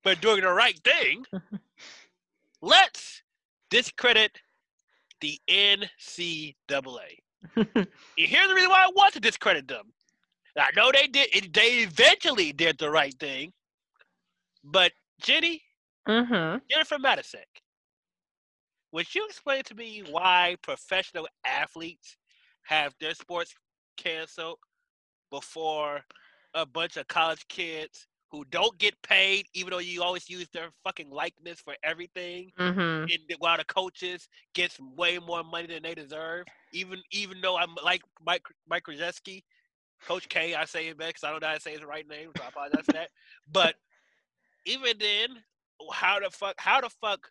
for 0.02 0.14
doing 0.14 0.42
the 0.42 0.52
right 0.52 0.78
thing, 0.84 1.24
let's 2.62 3.22
discredit 3.68 4.38
the 5.20 5.38
NCAA. 5.48 6.54
and 7.56 7.66
here's 8.16 8.48
the 8.48 8.54
reason 8.54 8.70
why 8.70 8.84
I 8.84 8.90
want 8.94 9.14
to 9.14 9.20
discredit 9.20 9.68
them. 9.68 9.92
I 10.56 10.70
know 10.76 10.90
they 10.92 11.06
did. 11.06 11.52
They 11.52 11.78
eventually 11.78 12.52
did 12.52 12.78
the 12.78 12.90
right 12.90 13.14
thing, 13.18 13.52
but 14.64 14.92
Jenny, 15.20 15.62
mm-hmm. 16.08 16.58
Jennifer 16.70 16.96
Matysek, 16.96 17.60
would 18.92 19.14
you 19.14 19.24
explain 19.26 19.62
to 19.64 19.74
me 19.74 20.02
why 20.10 20.56
professional 20.62 21.28
athletes 21.46 22.16
have 22.64 22.94
their 23.00 23.14
sports 23.14 23.54
canceled 23.96 24.58
before 25.30 26.00
a 26.54 26.66
bunch 26.66 26.96
of 26.96 27.06
college 27.08 27.46
kids 27.48 28.06
who 28.30 28.44
don't 28.50 28.78
get 28.78 28.94
paid, 29.02 29.46
even 29.54 29.70
though 29.70 29.78
you 29.78 30.02
always 30.02 30.28
use 30.30 30.48
their 30.52 30.70
fucking 30.84 31.10
likeness 31.10 31.60
for 31.60 31.74
everything, 31.82 32.50
mm-hmm. 32.58 32.78
and 32.78 33.18
while 33.38 33.56
the 33.56 33.64
coaches 33.64 34.28
gets 34.54 34.78
way 34.96 35.18
more 35.18 35.42
money 35.42 35.66
than 35.66 35.82
they 35.82 35.94
deserve, 35.94 36.44
even 36.72 37.00
even 37.10 37.40
though 37.40 37.56
I'm 37.56 37.74
like 37.84 38.02
Mike 38.24 38.42
Mike 38.68 38.84
Krzyzewski, 38.84 39.42
Coach 40.06 40.28
K, 40.28 40.54
I 40.54 40.64
say 40.64 40.88
it 40.88 40.98
back 40.98 41.08
because 41.08 41.24
I 41.24 41.30
don't 41.30 41.42
know 41.42 41.48
how 41.48 41.54
to 41.54 41.60
say 41.60 41.72
his 41.72 41.84
right 41.84 42.08
name, 42.08 42.30
so 42.36 42.44
I 42.44 42.48
apologize 42.48 42.84
for 42.84 42.92
that. 42.92 43.10
But 43.50 43.74
even 44.66 44.98
then, 44.98 45.28
how 45.92 46.20
the 46.20 46.30
fuck 46.30 46.54
how 46.58 46.80
the 46.80 46.90
fuck 47.00 47.30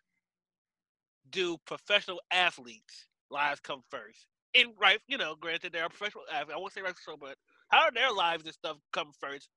do 1.30 1.56
professional 1.66 2.20
athletes 2.32 3.06
lives 3.30 3.60
come 3.60 3.82
first? 3.90 4.26
And 4.54 4.70
right, 4.80 5.00
you 5.06 5.18
know, 5.18 5.36
granted 5.38 5.72
they're 5.72 5.88
professional 5.88 6.24
athletes. 6.32 6.54
I 6.54 6.58
won't 6.58 6.72
say 6.72 6.82
right 6.82 6.94
so, 7.04 7.16
but 7.16 7.36
how 7.68 7.88
do 7.88 7.94
their 7.94 8.12
lives 8.12 8.44
and 8.44 8.52
stuff 8.52 8.76
come 8.92 9.12
first 9.20 9.48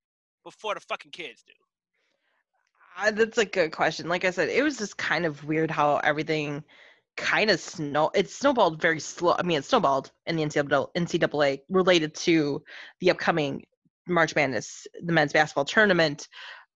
before 0.43 0.75
the 0.75 0.81
fucking 0.81 1.11
kids 1.11 1.43
do? 1.45 1.53
Uh, 2.95 3.11
that's 3.11 3.39
a 3.39 3.45
good 3.45 3.71
question. 3.71 4.07
Like 4.07 4.23
I 4.23 4.29
said, 4.29 4.49
it 4.49 4.63
was 4.63 4.77
just 4.77 4.97
kind 4.97 5.25
of 5.25 5.43
weird 5.45 5.71
how 5.71 5.97
everything 5.97 6.63
kind 7.15 7.49
of 7.49 7.59
snow 7.59 8.09
it 8.15 8.29
snowballed 8.29 8.81
very 8.81 8.99
slow 8.99 9.35
i 9.37 9.43
mean 9.43 9.57
it 9.57 9.65
snowballed 9.65 10.11
in 10.25 10.35
the 10.35 10.43
NCAA, 10.43 10.87
NCAA 10.97 11.59
related 11.69 12.15
to 12.15 12.63
the 12.99 13.11
upcoming 13.11 13.63
march 14.07 14.35
madness 14.35 14.87
the 15.03 15.13
men's 15.13 15.33
basketball 15.33 15.65
tournament 15.65 16.27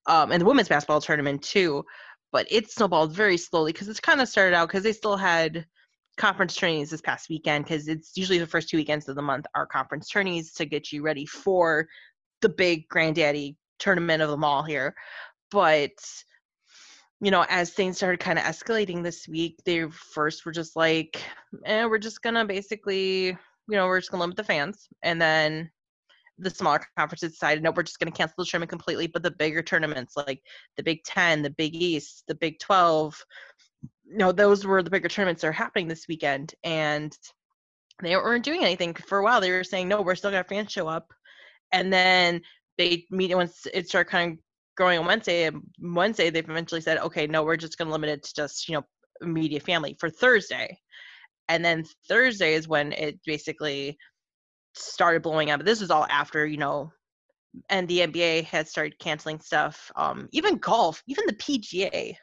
um, 0.05 0.31
and 0.31 0.41
the 0.41 0.45
women's 0.45 0.69
basketball 0.69 1.01
tournament 1.01 1.41
too 1.41 1.83
but 2.31 2.45
it 2.51 2.69
snowballed 2.69 3.13
very 3.13 3.37
slowly 3.37 3.71
because 3.71 3.87
it's 3.87 3.99
kind 3.99 4.21
of 4.21 4.29
started 4.29 4.55
out 4.55 4.67
because 4.67 4.83
they 4.83 4.93
still 4.93 5.17
had 5.17 5.65
conference 6.17 6.55
trainings 6.55 6.89
this 6.89 7.01
past 7.01 7.29
weekend 7.29 7.65
because 7.65 7.87
it's 7.87 8.15
usually 8.15 8.39
the 8.39 8.47
first 8.47 8.69
two 8.69 8.77
weekends 8.77 9.07
of 9.07 9.15
the 9.15 9.21
month 9.21 9.45
are 9.55 9.65
conference 9.65 10.09
tourneys 10.09 10.53
to 10.53 10.65
get 10.65 10.91
you 10.91 11.01
ready 11.01 11.25
for 11.25 11.87
the 12.41 12.49
big 12.49 12.87
granddaddy 12.89 13.55
tournament 13.79 14.21
of 14.21 14.29
them 14.29 14.43
all 14.43 14.63
here 14.63 14.95
but 15.51 15.91
you 17.21 17.31
know, 17.31 17.45
as 17.49 17.71
things 17.71 17.97
started 17.97 18.19
kind 18.19 18.37
of 18.37 18.45
escalating 18.45 19.03
this 19.03 19.27
week, 19.27 19.59
they 19.65 19.89
first 19.89 20.45
were 20.45 20.51
just 20.51 20.75
like, 20.75 21.21
eh, 21.65 21.85
we're 21.85 21.97
just 21.97 22.21
gonna 22.21 22.45
basically, 22.45 23.25
you 23.27 23.37
know, 23.69 23.87
we're 23.87 23.99
just 23.99 24.11
gonna 24.11 24.21
limit 24.21 24.37
the 24.37 24.43
fans. 24.43 24.87
And 25.01 25.19
then 25.21 25.71
the 26.37 26.51
smaller 26.51 26.81
conferences 26.95 27.31
decided, 27.31 27.63
no, 27.63 27.71
we're 27.71 27.83
just 27.83 27.99
gonna 27.99 28.11
cancel 28.11 28.35
the 28.37 28.45
tournament 28.45 28.69
completely. 28.69 29.07
But 29.07 29.23
the 29.23 29.31
bigger 29.31 29.63
tournaments 29.63 30.15
like 30.15 30.43
the 30.75 30.83
Big 30.83 31.03
Ten, 31.03 31.41
the 31.41 31.49
Big 31.49 31.73
East, 31.75 32.23
the 32.27 32.35
Big 32.35 32.59
Twelve, 32.59 33.19
you 34.05 34.17
know, 34.17 34.31
those 34.31 34.65
were 34.65 34.83
the 34.83 34.91
bigger 34.91 35.09
tournaments 35.09 35.41
that 35.41 35.47
are 35.47 35.51
happening 35.51 35.87
this 35.87 36.07
weekend. 36.07 36.53
And 36.63 37.17
they 38.03 38.15
weren't 38.15 38.45
doing 38.45 38.63
anything 38.63 38.93
for 38.93 39.17
a 39.17 39.23
while. 39.23 39.41
They 39.41 39.51
were 39.51 39.63
saying, 39.63 39.87
no, 39.87 40.03
we're 40.03 40.15
still 40.15 40.29
gonna 40.29 40.37
have 40.37 40.47
fans 40.47 40.71
show 40.71 40.87
up. 40.87 41.11
And 41.71 41.91
then 41.91 42.41
they 42.77 43.07
meet 43.09 43.35
once 43.35 43.65
it 43.73 43.89
started 43.89 44.11
kind 44.11 44.33
of 44.33 44.39
growing 44.77 44.99
on 44.99 45.05
Wednesday. 45.05 45.45
And 45.45 45.61
Wednesday, 45.81 46.29
they've 46.29 46.49
eventually 46.49 46.81
said, 46.81 46.99
okay, 46.99 47.27
no, 47.27 47.43
we're 47.43 47.57
just 47.57 47.77
going 47.77 47.87
to 47.87 47.91
limit 47.91 48.09
it 48.09 48.23
to 48.23 48.33
just, 48.33 48.69
you 48.69 48.75
know, 48.75 48.83
immediate 49.21 49.63
family 49.63 49.95
for 49.99 50.09
Thursday. 50.09 50.79
And 51.49 51.65
then 51.65 51.83
Thursday 52.07 52.53
is 52.53 52.67
when 52.67 52.93
it 52.93 53.19
basically 53.25 53.97
started 54.75 55.23
blowing 55.23 55.49
up. 55.49 55.63
This 55.63 55.81
was 55.81 55.91
all 55.91 56.05
after, 56.09 56.45
you 56.45 56.57
know, 56.57 56.91
and 57.69 57.87
the 57.87 57.99
NBA 57.99 58.43
had 58.45 58.67
started 58.67 58.99
canceling 58.99 59.39
stuff. 59.39 59.91
Um, 59.95 60.29
even 60.31 60.57
golf, 60.57 61.01
even 61.07 61.25
the 61.25 61.33
PGA 61.33 62.15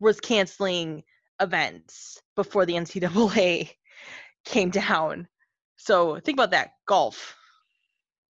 was 0.00 0.20
canceling 0.20 1.02
events 1.40 2.20
before 2.34 2.66
the 2.66 2.74
NCAA 2.74 3.70
came 4.44 4.70
down. 4.70 5.28
So 5.76 6.18
think 6.20 6.36
about 6.36 6.50
that 6.50 6.70
golf. 6.86 7.36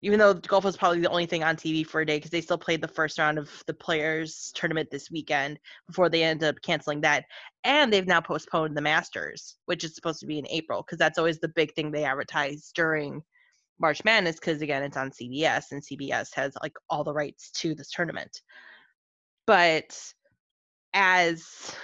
Even 0.03 0.19
though 0.19 0.35
golf 0.35 0.65
was 0.65 0.77
probably 0.77 1.01
the 1.01 1.11
only 1.11 1.27
thing 1.27 1.45
on 1.45 1.57
TV 1.57 1.87
for 1.87 2.01
a 2.01 2.07
day 2.07 2.17
because 2.17 2.31
they 2.31 2.41
still 2.41 2.57
played 2.57 2.81
the 2.81 2.89
first 2.89 3.19
round 3.19 3.39
of 3.39 3.51
the 3.67 3.75
players 3.75 4.51
tournament 4.55 4.89
this 4.91 5.11
weekend 5.11 5.59
before 5.87 6.09
they 6.09 6.23
ended 6.23 6.49
up 6.49 6.63
canceling 6.63 7.03
that. 7.03 7.25
And 7.65 7.93
they've 7.93 8.07
now 8.07 8.21
postponed 8.21 8.77
the 8.77 8.81
Masters, 8.81 9.57
which 9.67 9.85
is 9.85 9.95
supposed 9.95 10.21
to 10.21 10.27
be 10.27 10.39
in 10.39 10.49
April 10.49 10.83
because 10.83 10.99
that's 10.99 11.19
always 11.19 11.39
the 11.39 11.49
big 11.49 11.75
thing 11.75 11.91
they 11.91 12.05
advertise 12.05 12.73
during 12.75 13.23
March 13.81 14.05
Madness 14.05 14.37
because 14.37 14.61
again 14.63 14.83
it's 14.83 14.97
on 14.97 15.11
CBS 15.11 15.73
and 15.73 15.83
CBS 15.83 16.35
has 16.35 16.55
like 16.63 16.75
all 16.89 17.03
the 17.03 17.13
rights 17.13 17.51
to 17.53 17.75
this 17.75 17.91
tournament. 17.91 18.41
But 19.47 19.99
as 20.93 21.75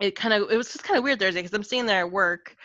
it 0.00 0.16
kind 0.16 0.34
of 0.34 0.50
it 0.50 0.56
was 0.56 0.72
just 0.72 0.84
kind 0.84 0.98
of 0.98 1.04
weird 1.04 1.20
Thursday 1.20 1.40
because 1.40 1.54
I'm 1.54 1.62
sitting 1.62 1.86
there 1.86 2.00
at 2.00 2.12
work 2.12 2.56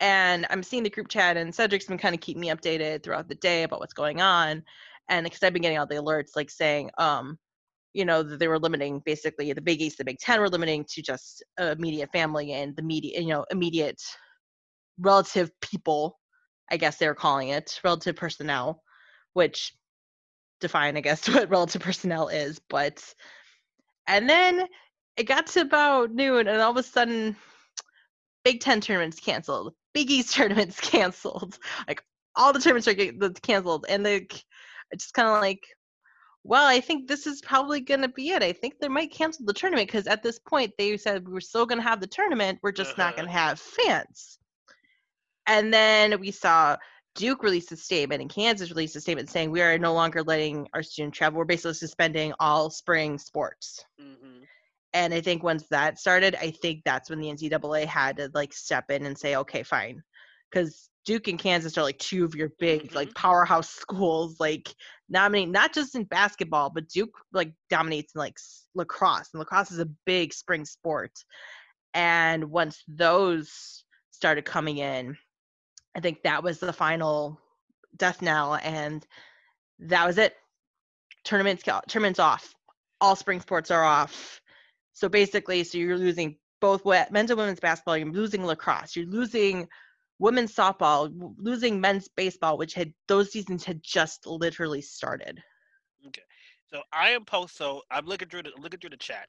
and 0.00 0.46
I'm 0.50 0.62
seeing 0.62 0.82
the 0.82 0.90
group 0.90 1.08
chat 1.08 1.36
and 1.36 1.54
Cedric's 1.54 1.86
been 1.86 1.98
kind 1.98 2.14
of 2.14 2.20
keeping 2.20 2.40
me 2.40 2.48
updated 2.48 3.02
throughout 3.02 3.28
the 3.28 3.34
day 3.34 3.62
about 3.62 3.80
what's 3.80 3.92
going 3.92 4.20
on. 4.20 4.62
And 5.08 5.24
because 5.24 5.42
I've 5.42 5.52
been 5.52 5.62
getting 5.62 5.78
all 5.78 5.86
the 5.86 5.96
alerts 5.96 6.36
like 6.36 6.50
saying, 6.50 6.90
um, 6.98 7.38
you 7.92 8.04
know, 8.04 8.22
that 8.22 8.38
they 8.38 8.48
were 8.48 8.58
limiting 8.58 9.02
basically 9.04 9.52
the 9.52 9.60
Big 9.60 9.82
East, 9.82 9.98
the 9.98 10.04
Big 10.04 10.18
Ten 10.18 10.40
were 10.40 10.48
limiting 10.48 10.84
to 10.90 11.02
just 11.02 11.42
immediate 11.58 12.10
family 12.12 12.52
and 12.52 12.74
the 12.76 12.82
media, 12.82 13.20
you 13.20 13.28
know, 13.28 13.44
immediate 13.50 14.00
relative 14.98 15.50
people, 15.60 16.18
I 16.70 16.76
guess 16.76 16.96
they 16.96 17.08
were 17.08 17.14
calling 17.14 17.48
it, 17.48 17.80
relative 17.82 18.16
personnel, 18.16 18.82
which 19.32 19.74
define, 20.60 20.96
I 20.96 21.00
guess, 21.00 21.28
what 21.34 21.50
relative 21.50 21.82
personnel 21.82 22.28
is. 22.28 22.60
But 22.70 23.02
and 24.06 24.28
then 24.30 24.66
it 25.16 25.24
got 25.24 25.48
to 25.48 25.60
about 25.60 26.12
noon 26.12 26.48
and 26.48 26.60
all 26.60 26.70
of 26.70 26.76
a 26.76 26.82
sudden 26.82 27.36
Big 28.44 28.60
Ten 28.60 28.80
tournaments 28.80 29.20
canceled, 29.20 29.74
Big 29.94 30.10
East 30.10 30.34
tournaments 30.34 30.80
canceled, 30.80 31.58
like 31.88 32.02
all 32.36 32.52
the 32.52 32.60
tournaments 32.60 32.88
are 32.88 32.94
getting 32.94 33.20
canceled, 33.42 33.86
and 33.88 34.04
they 34.04 34.26
just 34.96 35.14
kind 35.14 35.28
of 35.28 35.40
like, 35.40 35.66
well, 36.42 36.66
I 36.66 36.80
think 36.80 37.06
this 37.06 37.26
is 37.26 37.42
probably 37.42 37.80
going 37.80 38.00
to 38.00 38.08
be 38.08 38.30
it. 38.30 38.42
I 38.42 38.52
think 38.52 38.78
they 38.78 38.88
might 38.88 39.12
cancel 39.12 39.44
the 39.44 39.52
tournament 39.52 39.88
because 39.88 40.06
at 40.06 40.22
this 40.22 40.38
point 40.38 40.72
they 40.78 40.96
said 40.96 41.28
we're 41.28 41.40
still 41.40 41.66
going 41.66 41.78
to 41.80 41.88
have 41.88 42.00
the 42.00 42.06
tournament, 42.06 42.58
we're 42.62 42.72
just 42.72 42.92
uh-huh. 42.92 43.02
not 43.02 43.16
going 43.16 43.26
to 43.26 43.32
have 43.32 43.60
fans. 43.60 44.38
And 45.46 45.72
then 45.72 46.20
we 46.20 46.30
saw 46.30 46.76
Duke 47.14 47.42
released 47.42 47.72
a 47.72 47.76
statement 47.76 48.22
and 48.22 48.30
Kansas 48.30 48.70
released 48.70 48.96
a 48.96 49.00
statement 49.00 49.28
saying 49.28 49.50
we 49.50 49.62
are 49.62 49.78
no 49.78 49.92
longer 49.92 50.22
letting 50.22 50.68
our 50.74 50.82
students 50.82 51.18
travel. 51.18 51.38
We're 51.38 51.44
basically 51.44 51.74
suspending 51.74 52.32
all 52.38 52.70
spring 52.70 53.18
sports. 53.18 53.84
Mm-hmm. 54.00 54.44
And 54.92 55.14
I 55.14 55.20
think 55.20 55.42
once 55.42 55.66
that 55.70 55.98
started, 55.98 56.34
I 56.36 56.50
think 56.50 56.82
that's 56.84 57.10
when 57.10 57.20
the 57.20 57.28
NCAA 57.28 57.86
had 57.86 58.16
to 58.16 58.30
like 58.34 58.52
step 58.52 58.90
in 58.90 59.06
and 59.06 59.16
say, 59.16 59.36
okay, 59.36 59.62
fine. 59.62 60.02
Because 60.50 60.90
Duke 61.04 61.28
and 61.28 61.38
Kansas 61.38 61.78
are 61.78 61.82
like 61.82 61.98
two 61.98 62.24
of 62.24 62.34
your 62.34 62.50
big 62.58 62.84
mm-hmm. 62.84 62.96
like 62.96 63.14
powerhouse 63.14 63.70
schools, 63.80 64.36
like 64.40 64.74
nominate 65.08 65.48
not 65.48 65.72
just 65.72 65.94
in 65.94 66.04
basketball, 66.04 66.70
but 66.70 66.88
Duke 66.88 67.14
like 67.32 67.52
dominates 67.68 68.14
in 68.14 68.18
like 68.18 68.38
lacrosse, 68.74 69.30
and 69.32 69.38
lacrosse 69.38 69.70
is 69.70 69.78
a 69.78 69.88
big 70.06 70.32
spring 70.32 70.64
sport. 70.64 71.12
And 71.94 72.50
once 72.50 72.82
those 72.86 73.84
started 74.10 74.44
coming 74.44 74.78
in, 74.78 75.16
I 75.96 76.00
think 76.00 76.22
that 76.22 76.42
was 76.42 76.60
the 76.60 76.72
final 76.72 77.40
death 77.96 78.22
knell, 78.22 78.56
and 78.56 79.04
that 79.80 80.06
was 80.06 80.18
it. 80.18 80.34
Tournaments 81.24 81.64
tournaments 81.88 82.18
off. 82.18 82.54
All 83.00 83.16
spring 83.16 83.40
sports 83.40 83.70
are 83.70 83.84
off. 83.84 84.40
So 84.92 85.08
basically, 85.08 85.64
so 85.64 85.78
you're 85.78 85.98
losing 85.98 86.36
both 86.60 86.84
men's 86.84 87.30
and 87.30 87.38
women's 87.38 87.60
basketball. 87.60 87.96
You're 87.96 88.12
losing 88.12 88.44
lacrosse. 88.44 88.94
You're 88.94 89.06
losing 89.06 89.68
women's 90.18 90.54
softball, 90.54 91.10
losing 91.38 91.80
men's 91.80 92.08
baseball, 92.08 92.58
which 92.58 92.74
had 92.74 92.92
those 93.08 93.32
seasons 93.32 93.64
had 93.64 93.82
just 93.82 94.26
literally 94.26 94.82
started. 94.82 95.42
Okay, 96.06 96.22
so 96.72 96.82
I 96.92 97.10
am 97.10 97.24
post. 97.24 97.56
So 97.56 97.82
I'm 97.90 98.06
looking 98.06 98.28
through 98.28 98.44
the 98.44 98.50
looking 98.58 98.78
through 98.78 98.90
the 98.90 98.96
chat, 98.96 99.26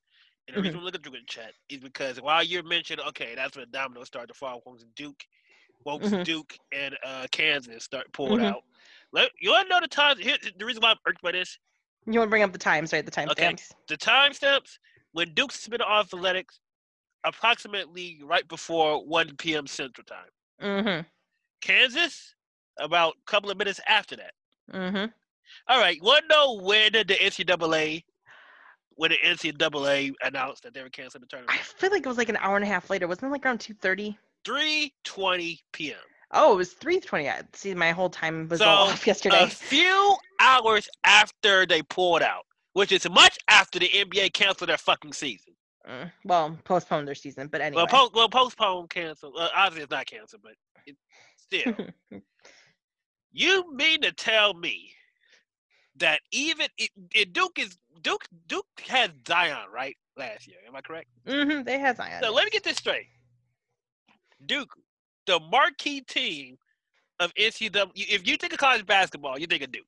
and 0.47 0.55
the 0.55 0.59
mm-hmm. 0.59 0.67
reason 0.67 0.79
I'm 0.79 0.85
looking 0.85 1.01
through 1.01 1.13
the 1.13 1.25
chat 1.25 1.53
is 1.69 1.79
because 1.79 2.21
while 2.21 2.43
you're 2.43 2.63
mentioning, 2.63 3.05
okay, 3.07 3.33
that's 3.35 3.55
when 3.55 3.65
the 3.65 3.77
dominoes 3.77 4.07
start 4.07 4.27
to 4.27 4.33
fall. 4.33 4.61
Once 4.65 4.85
Duke, 4.95 5.23
once 5.85 6.07
mm-hmm. 6.07 6.23
Duke 6.23 6.57
and 6.71 6.95
uh, 7.05 7.27
Kansas 7.31 7.83
start 7.83 8.11
pulling 8.13 8.39
mm-hmm. 8.39 8.53
out. 8.53 8.63
Let, 9.13 9.29
you 9.41 9.51
want 9.51 9.67
to 9.67 9.69
know 9.69 9.81
the 9.81 9.87
times? 9.87 10.19
Here, 10.21 10.37
the 10.57 10.65
reason 10.65 10.81
why 10.81 10.91
I'm 10.91 10.97
irked 11.05 11.21
by 11.21 11.33
this. 11.33 11.57
You 12.05 12.19
want 12.19 12.27
to 12.27 12.29
bring 12.29 12.43
up 12.43 12.53
the 12.53 12.57
times, 12.57 12.93
right? 12.93 13.05
The 13.05 13.11
timestamps. 13.11 13.31
Okay. 13.31 13.55
The 13.87 13.97
timestamps 13.97 14.77
when 15.13 15.33
Duke 15.33 15.51
suspended 15.51 15.87
athletics, 15.87 16.59
approximately 17.23 18.19
right 18.23 18.47
before 18.47 19.05
1 19.05 19.35
p.m. 19.37 19.67
Central 19.67 20.05
Time. 20.05 20.17
Mm-hmm. 20.61 21.01
Kansas, 21.61 22.35
about 22.79 23.13
a 23.13 23.31
couple 23.31 23.51
of 23.51 23.57
minutes 23.57 23.79
after 23.87 24.15
that. 24.15 24.33
Mm-hmm. 24.73 25.05
All 25.67 25.79
right. 25.79 26.01
Want 26.01 26.23
to 26.29 26.35
know 26.35 26.61
when 26.61 26.91
the 26.93 27.05
NCAA, 27.05 28.03
when 28.95 29.11
the 29.11 29.17
NCAA 29.23 30.13
announced 30.23 30.63
that 30.63 30.73
they 30.73 30.81
were 30.81 30.89
canceling 30.89 31.21
the 31.21 31.27
tournament? 31.27 31.57
I 31.57 31.61
feel 31.61 31.91
like 31.91 32.05
it 32.05 32.09
was 32.09 32.17
like 32.17 32.29
an 32.29 32.37
hour 32.37 32.55
and 32.55 32.63
a 32.63 32.67
half 32.67 32.89
later. 32.89 33.07
Wasn't 33.07 33.27
it 33.27 33.31
like 33.31 33.45
around 33.45 33.59
2.30? 33.59 34.15
3.20 34.45 35.59
p.m. 35.73 35.97
Oh, 36.33 36.53
it 36.53 36.57
was 36.57 36.73
3.20. 36.75 37.55
See, 37.55 37.73
my 37.75 37.91
whole 37.91 38.09
time 38.09 38.47
was 38.47 38.59
so, 38.59 38.65
all 38.65 38.87
off 38.89 39.05
yesterday. 39.05 39.43
A 39.43 39.47
few 39.47 40.15
hours 40.39 40.89
after 41.03 41.65
they 41.65 41.81
pulled 41.83 42.21
out 42.21 42.45
which 42.73 42.91
is 42.91 43.09
much 43.09 43.37
after 43.47 43.79
the 43.79 43.89
NBA 43.89 44.33
canceled 44.33 44.69
their 44.69 44.77
fucking 44.77 45.13
season. 45.13 45.53
Uh, 45.87 46.05
well, 46.23 46.57
postponed 46.63 47.07
their 47.07 47.15
season, 47.15 47.47
but 47.47 47.61
anyway. 47.61 47.85
Well, 47.91 48.09
po- 48.09 48.11
well 48.13 48.29
postpone, 48.29 48.87
cancel. 48.87 49.33
Uh, 49.37 49.49
obviously, 49.55 49.83
it's 49.83 49.91
not 49.91 50.05
canceled, 50.05 50.43
but 50.43 50.53
it, 50.85 50.95
still. 51.37 51.73
you 53.31 53.73
mean 53.73 54.01
to 54.01 54.11
tell 54.11 54.53
me 54.53 54.91
that 55.97 56.19
even 56.31 56.67
it, 56.77 56.89
it, 57.13 57.33
Duke 57.33 57.57
is 57.57 57.77
Duke 58.01 58.25
Duke 58.47 58.65
has 58.87 59.09
Zion 59.27 59.69
right 59.73 59.97
last 60.17 60.47
year? 60.47 60.57
Am 60.67 60.75
I 60.75 60.81
correct? 60.81 61.09
Mm-hmm. 61.27 61.63
They 61.63 61.79
had 61.79 61.97
Zion. 61.97 62.21
So 62.23 62.31
let 62.31 62.45
me 62.45 62.51
get 62.51 62.63
this 62.63 62.77
straight. 62.77 63.07
Duke, 64.45 64.73
the 65.27 65.39
marquee 65.39 66.01
team 66.01 66.57
of 67.19 67.33
NCAA. 67.35 67.91
If 67.95 68.27
you 68.27 68.37
think 68.37 68.53
of 68.53 68.59
college 68.59 68.85
basketball, 68.85 69.39
you 69.39 69.47
think 69.47 69.63
of 69.63 69.71
Duke. 69.71 69.85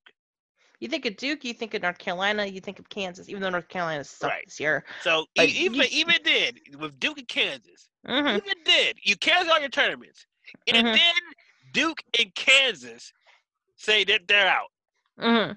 You 0.83 0.89
think 0.89 1.05
of 1.05 1.15
Duke, 1.15 1.45
you 1.45 1.53
think 1.53 1.73
of 1.75 1.81
North 1.81 1.97
Carolina, 1.97 2.45
you 2.45 2.59
think 2.59 2.77
of 2.77 2.89
Kansas, 2.89 3.29
even 3.29 3.41
though 3.41 3.49
North 3.49 3.69
Carolina 3.69 4.03
sucks 4.03 4.33
right. 4.33 4.43
this 4.43 4.59
year. 4.59 4.83
So 5.01 5.25
even 5.37 5.75
you, 5.75 5.85
even 5.89 6.15
did 6.25 6.59
with 6.77 6.99
Duke 6.99 7.19
and 7.19 7.27
Kansas, 7.29 7.87
mm-hmm. 8.05 8.27
even 8.27 8.63
did 8.65 8.97
you 9.01 9.15
cancel 9.15 9.53
all 9.53 9.61
your 9.61 9.69
tournaments, 9.69 10.25
and 10.67 10.75
mm-hmm. 10.75 10.87
then 10.87 11.13
Duke 11.71 12.03
and 12.19 12.35
Kansas 12.35 13.13
say 13.77 14.03
that 14.03 14.27
they're 14.27 14.45
out. 14.45 14.71
Mm-hmm. 15.21 15.53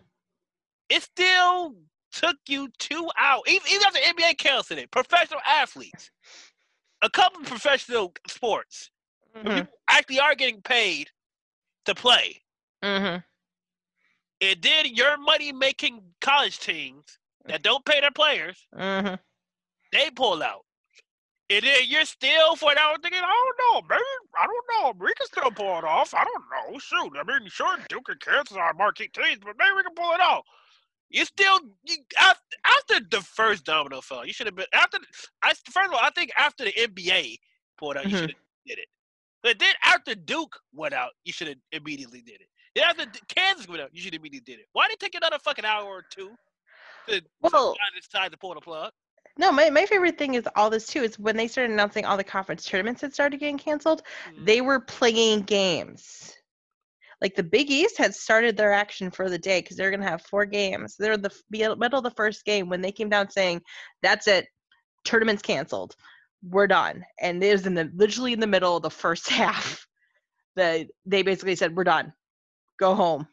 It 0.91 1.03
still 1.03 1.75
took 2.13 2.37
you 2.47 2.69
two 2.79 3.11
hours, 3.19 3.43
even, 3.49 3.67
even 3.69 3.85
after 3.85 3.99
NBA 3.99 4.39
canceled 4.39 4.79
it. 4.79 4.93
Professional 4.93 5.41
athletes, 5.45 6.13
a 7.03 7.11
couple 7.11 7.41
of 7.41 7.49
professional 7.49 8.13
sports, 8.29 8.93
mm-hmm. 9.37 9.49
people 9.49 9.79
actually 9.91 10.21
are 10.21 10.37
getting 10.37 10.63
paid 10.63 11.11
to 11.87 11.97
play. 11.97 12.43
Mm-hmm. 12.85 13.19
And 14.41 14.61
then 14.61 14.87
your 14.87 15.17
money 15.19 15.53
making 15.53 16.03
college 16.21 16.59
teams 16.59 17.19
that 17.47 17.63
don't 17.63 17.85
pay 17.85 18.01
their 18.01 18.11
players, 18.11 18.67
mm-hmm. 18.75 19.15
they 19.93 20.11
pull 20.11 20.43
out. 20.43 20.63
And 21.49 21.63
then 21.63 21.79
you're 21.87 22.05
still 22.05 22.57
for 22.57 22.73
an 22.73 22.79
hour 22.79 22.97
thinking, 23.01 23.21
I 23.23 23.23
don't 23.23 23.75
know, 23.75 23.89
maybe 23.89 24.03
I 24.39 24.47
don't 24.47 24.99
know, 24.99 25.05
we 25.05 25.15
can 25.15 25.27
still 25.27 25.51
pull 25.51 25.79
it 25.79 25.85
off. 25.85 26.13
I 26.13 26.25
don't 26.25 26.73
know. 26.73 26.79
Shoot, 26.79 27.13
I 27.19 27.23
mean, 27.23 27.49
sure, 27.49 27.77
Duke 27.89 28.09
and 28.09 28.21
Kansas 28.21 28.57
are 28.57 28.75
marquee 28.75 29.09
teams, 29.13 29.39
but 29.45 29.55
maybe 29.59 29.73
we 29.77 29.83
can 29.85 29.95
pull 29.95 30.13
it 30.13 30.21
off. 30.21 30.45
You 31.09 31.25
still 31.25 31.61
you, 31.85 31.97
after, 32.21 32.43
after 32.65 33.07
the 33.09 33.21
first 33.23 33.65
domino 33.65 34.01
fell, 34.01 34.27
you 34.27 34.33
should 34.33 34.49
have 34.49 34.57
been 34.57 34.67
after. 34.75 34.99
I 35.43 35.55
first 35.71 35.89
of 35.89 35.95
all, 35.95 36.01
I 36.03 36.11
think 36.11 36.33
after 36.37 36.65
the 36.65 36.73
NBA 36.73 37.39
pulled 37.79 37.97
out, 37.97 38.05
you 38.05 38.11
mm-hmm. 38.11 38.19
should 38.19 38.31
have 38.31 38.67
did 38.67 38.79
it. 38.79 38.89
But 39.45 39.61
then 39.61 39.73
after 39.85 40.17
Duke 40.17 40.59
went 40.75 40.95
out, 40.95 41.11
you 41.25 41.33
should 41.33 41.47
have 41.47 41.59
immediately 41.71 42.23
did 42.23 42.41
it. 42.41 42.49
Yeah, 42.77 42.93
the 42.93 43.07
Kansas 43.27 43.67
went 43.67 43.81
out. 43.81 43.89
You 43.95 44.03
should 44.03 44.15
immediately 44.15 44.53
did 44.53 44.61
it. 44.61 44.67
Why 44.75 44.87
did 44.87 44.95
it 44.95 45.01
take 45.01 45.15
another 45.15 45.39
fucking 45.39 45.65
hour 45.65 45.87
or 45.87 46.05
two 46.11 46.31
to 47.09 47.23
well, 47.41 47.75
decide 47.95 48.31
to 48.33 48.37
pull 48.37 48.55
the 48.55 48.61
plug? 48.61 48.93
No, 49.39 49.51
my, 49.51 49.71
my 49.71 49.87
favorite 49.87 50.19
thing 50.19 50.35
is 50.35 50.47
all 50.57 50.69
this 50.69 50.87
too 50.87 51.03
is 51.03 51.19
when 51.19 51.39
they 51.39 51.49
started 51.49 51.73
announcing 51.73 52.05
all 52.05 52.19
the 52.19 52.25
conference 52.25 52.65
tournaments 52.67 53.01
had 53.01 53.15
started 53.15 53.41
getting 53.41 53.57
canceled, 53.57 54.03
mm-hmm. 54.29 54.45
they 54.45 54.61
were 54.61 54.81
playing 54.81 55.43
games. 55.43 56.35
like 57.23 57.35
the 57.35 57.43
Big 57.43 57.71
East 57.71 57.97
had 57.97 58.15
started 58.15 58.59
their 58.59 58.75
action 58.75 59.11
for 59.11 59.31
the 59.31 59.39
day 59.39 59.63
because 59.63 59.79
they're 59.79 59.91
going 59.91 60.03
to 60.03 60.09
have 60.09 60.21
four 60.23 60.45
games. 60.45 60.97
They're 60.99 61.17
the 61.17 61.33
middle 61.51 61.99
of 61.99 62.05
the 62.05 62.11
first 62.11 62.45
game 62.45 62.69
when 62.69 62.83
they 62.83 62.93
came 62.93 63.09
down 63.09 63.31
saying, 63.31 63.63
"That's 64.03 64.29
it, 64.29 64.49
tournament's 65.05 65.43
canceled, 65.43 65.97
we're 66.43 66.67
done." 66.67 67.07
And 67.21 67.43
it 67.43 67.53
was 67.53 67.67
in 67.67 67.73
the 67.75 67.91
literally 67.95 68.35
in 68.35 68.41
the 68.41 68.47
middle 68.47 68.77
of 68.77 68.83
the 68.83 68.91
first 68.91 69.29
half 69.31 69.87
that 70.57 70.89
they 71.07 71.23
basically 71.23 71.57
said, 71.57 71.75
"We're 71.75 71.85
done, 71.85 72.13
go 72.79 72.95
home." 72.95 73.27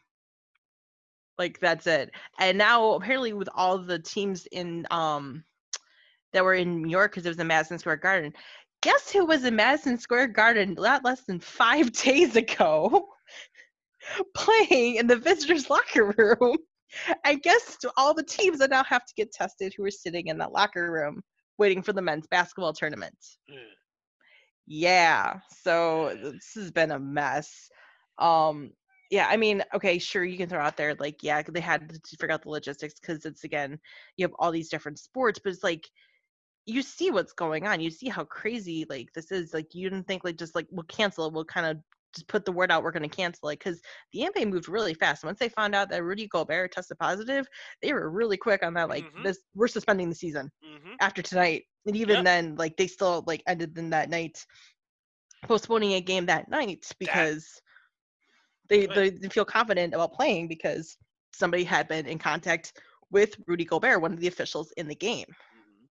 Like 1.37 1.59
that's 1.59 1.87
it. 1.87 2.11
And 2.39 2.57
now 2.57 2.93
apparently 2.93 3.33
with 3.33 3.49
all 3.53 3.77
the 3.79 3.99
teams 3.99 4.45
in 4.51 4.85
um 4.91 5.43
that 6.33 6.43
were 6.43 6.53
in 6.53 6.81
New 6.81 6.89
York 6.89 7.11
because 7.11 7.25
it 7.25 7.29
was 7.29 7.39
in 7.39 7.47
Madison 7.47 7.79
Square 7.79 7.97
Garden. 7.97 8.33
Guess 8.81 9.11
who 9.11 9.25
was 9.25 9.45
in 9.45 9.55
Madison 9.55 9.97
Square 9.97 10.29
Garden 10.29 10.75
not 10.77 11.05
less 11.05 11.21
than 11.21 11.39
five 11.39 11.91
days 12.03 12.35
ago? 12.35 13.07
playing 14.35 14.95
in 14.95 15.07
the 15.07 15.15
visitors' 15.15 15.69
locker 15.69 16.13
room. 16.17 16.57
I 17.25 17.35
guess 17.35 17.77
all 17.97 18.13
the 18.13 18.23
teams 18.23 18.59
that 18.59 18.69
now 18.69 18.83
have 18.83 19.05
to 19.05 19.13
get 19.15 19.31
tested 19.31 19.73
who 19.75 19.83
are 19.85 19.91
sitting 19.91 20.27
in 20.27 20.37
that 20.37 20.51
locker 20.51 20.91
room 20.91 21.21
waiting 21.57 21.81
for 21.81 21.93
the 21.93 22.01
men's 22.01 22.27
basketball 22.27 22.73
tournament. 22.73 23.17
Mm. 23.51 23.57
Yeah, 24.67 25.39
so 25.63 26.15
this 26.21 26.51
has 26.55 26.71
been 26.71 26.91
a 26.91 26.99
mess. 26.99 27.69
Um, 28.19 28.71
yeah, 29.13 29.27
I 29.29 29.37
mean, 29.37 29.63
okay, 29.75 29.99
sure, 29.99 30.25
you 30.25 30.39
can 30.39 30.49
throw 30.49 30.59
out 30.59 30.75
there 30.75 30.95
like, 30.95 31.21
yeah, 31.21 31.43
they 31.47 31.59
had 31.59 31.87
to 31.87 32.17
figure 32.17 32.33
out 32.33 32.41
the 32.41 32.49
logistics 32.49 32.95
because 32.99 33.25
it's 33.25 33.43
again, 33.43 33.79
you 34.17 34.25
have 34.25 34.33
all 34.39 34.51
these 34.51 34.69
different 34.69 34.97
sports, 34.97 35.39
but 35.43 35.53
it's 35.53 35.63
like 35.63 35.87
you 36.65 36.81
see 36.81 37.11
what's 37.11 37.31
going 37.31 37.67
on. 37.67 37.79
You 37.79 37.91
see 37.91 38.09
how 38.09 38.23
crazy 38.23 38.87
like 38.89 39.13
this 39.13 39.31
is. 39.31 39.53
Like 39.53 39.75
you 39.75 39.87
didn't 39.87 40.07
think 40.07 40.23
like 40.23 40.37
just 40.37 40.55
like 40.55 40.65
we'll 40.71 40.85
cancel 40.85 41.27
it, 41.27 41.33
we'll 41.33 41.45
kind 41.45 41.67
of 41.67 41.77
just 42.15 42.27
put 42.27 42.43
the 42.43 42.51
word 42.51 42.71
out 42.71 42.81
we're 42.81 42.91
going 42.91 43.07
to 43.07 43.15
cancel 43.15 43.49
it 43.49 43.59
because 43.59 43.81
the 44.13 44.21
NBA 44.21 44.49
moved 44.49 44.67
really 44.67 44.95
fast. 44.95 45.23
Once 45.23 45.37
they 45.37 45.49
found 45.49 45.75
out 45.75 45.91
that 45.91 46.03
Rudy 46.03 46.27
Gobert 46.27 46.71
tested 46.71 46.97
positive, 46.97 47.45
they 47.83 47.93
were 47.93 48.09
really 48.09 48.37
quick 48.37 48.63
on 48.63 48.73
that. 48.73 48.89
Like 48.89 49.05
mm-hmm. 49.05 49.21
this, 49.21 49.37
we're 49.53 49.67
suspending 49.67 50.09
the 50.09 50.15
season 50.15 50.49
mm-hmm. 50.65 50.93
after 51.01 51.21
tonight, 51.21 51.65
and 51.85 51.95
even 51.95 52.15
yep. 52.15 52.25
then, 52.25 52.55
like 52.55 52.77
they 52.77 52.87
still 52.87 53.23
like 53.27 53.43
ended 53.45 53.77
in 53.77 53.91
that 53.91 54.09
night, 54.09 54.43
postponing 55.43 55.93
a 55.93 56.01
game 56.01 56.25
that 56.25 56.49
night 56.49 56.87
because 56.97 57.61
they, 58.73 58.85
they 58.87 59.09
they 59.11 59.29
feel 59.29 59.45
confident 59.45 59.93
about 59.93 60.13
playing 60.13 60.47
because 60.47 60.97
somebody 61.33 61.63
had 61.63 61.87
been 61.87 62.05
in 62.07 62.17
contact 62.17 62.73
with 63.11 63.35
Rudy 63.45 63.65
Gobert, 63.65 64.01
one 64.01 64.13
of 64.13 64.19
the 64.19 64.27
officials 64.27 64.71
in 64.77 64.87
the 64.87 64.95
game. 64.95 65.27
Mm-hmm. 65.27 65.85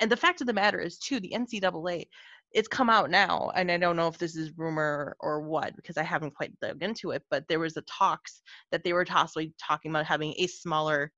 And 0.00 0.12
the 0.12 0.16
fact 0.16 0.40
of 0.42 0.46
the 0.46 0.52
matter 0.52 0.78
is, 0.78 0.98
too, 0.98 1.20
the 1.20 1.32
NCAA 1.34 2.04
it's 2.52 2.68
come 2.68 2.88
out 2.88 3.10
now 3.10 3.50
and 3.54 3.70
i 3.70 3.76
don't 3.76 3.96
know 3.96 4.08
if 4.08 4.16
this 4.16 4.34
is 4.34 4.56
rumor 4.56 5.14
or 5.20 5.42
what 5.42 5.76
because 5.76 5.98
i 5.98 6.02
haven't 6.02 6.34
quite 6.34 6.58
dug 6.60 6.82
into 6.82 7.10
it 7.10 7.22
but 7.30 7.44
there 7.46 7.58
was 7.58 7.76
a 7.76 7.82
talks 7.82 8.40
that 8.72 8.82
they 8.82 8.94
were 8.94 9.04
possibly 9.04 9.52
talking 9.60 9.90
about 9.90 10.06
having 10.06 10.32
a 10.38 10.46
smaller 10.46 11.12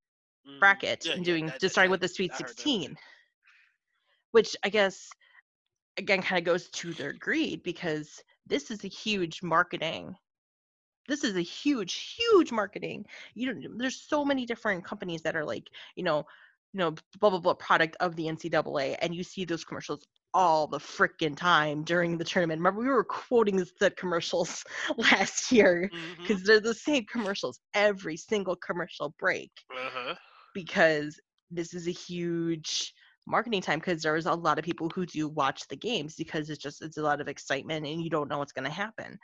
mm, 0.45 0.59
bracket 0.59 1.07
yeah, 1.07 1.13
and 1.13 1.25
doing 1.25 1.45
yeah, 1.45 1.53
that, 1.53 1.61
just 1.61 1.75
starting 1.75 1.89
that, 1.89 2.01
with 2.01 2.01
the 2.01 2.09
sweet 2.09 2.35
16 2.35 2.97
which 4.33 4.57
i 4.65 4.69
guess 4.69 5.09
again 5.99 6.21
kind 6.21 6.39
of 6.39 6.45
goes 6.45 6.69
to 6.71 6.93
their 6.95 7.13
greed 7.13 7.63
because 7.63 8.21
this 8.47 8.73
is 8.73 8.85
a 8.85 8.89
huge 8.89 9.41
marketing 9.41 10.17
this 11.11 11.25
is 11.25 11.37
a 11.37 11.43
huge 11.43 12.17
huge 12.17 12.53
marketing 12.53 13.05
you 13.35 13.53
know 13.53 13.69
there's 13.77 14.01
so 14.01 14.25
many 14.25 14.47
different 14.47 14.85
companies 14.85 15.23
that 15.23 15.37
are 15.37 15.45
like 15.45 15.69
you 15.97 16.03
know 16.03 16.25
you 16.73 16.79
know 16.79 16.95
blah 17.21 17.31
blah 17.31 17.39
blah 17.39 17.55
product 17.55 17.97
of 18.01 18.17
the 18.17 18.25
ncaa 18.25 18.97
and 19.03 19.15
you 19.15 19.23
see 19.23 19.45
those 19.45 19.65
commercials 19.65 20.07
all 20.35 20.67
the 20.67 20.79
freaking 20.79 21.37
time 21.37 21.83
during 21.83 22.17
the 22.17 22.25
tournament. 22.25 22.61
Remember, 22.61 22.81
we 22.81 22.89
were 22.89 23.05
quoting 23.05 23.65
the 23.81 23.91
commercials 23.91 24.65
last 24.97 25.51
year 25.51 25.91
because 26.21 26.37
mm-hmm. 26.37 26.47
they're 26.47 26.61
the 26.61 26.75
same 26.75 27.05
commercials 27.07 27.61
every 27.75 28.17
single 28.17 28.57
commercial 28.57 29.15
break. 29.19 29.51
Uh-huh. 29.73 30.15
Because 30.55 31.19
this 31.51 31.75
is 31.75 31.89
a 31.89 31.93
huge 31.93 32.95
marketing 33.27 33.61
time 33.61 33.79
because 33.79 34.03
there's 34.03 34.27
a 34.27 34.35
lot 34.35 34.59
of 34.59 34.65
people 34.65 34.89
who 34.95 35.07
do 35.07 35.29
watch 35.29 35.67
the 35.69 35.77
games 35.77 36.15
because 36.17 36.51
it's 36.51 36.63
just 36.63 36.83
it's 36.83 36.97
a 36.97 37.03
lot 37.03 37.21
of 37.21 37.29
excitement 37.29 37.87
and 37.87 38.03
you 38.03 38.11
don't 38.11 38.29
know 38.29 38.39
what's 38.39 38.53
going 38.53 38.65
to 38.65 38.71
happen. 38.71 39.19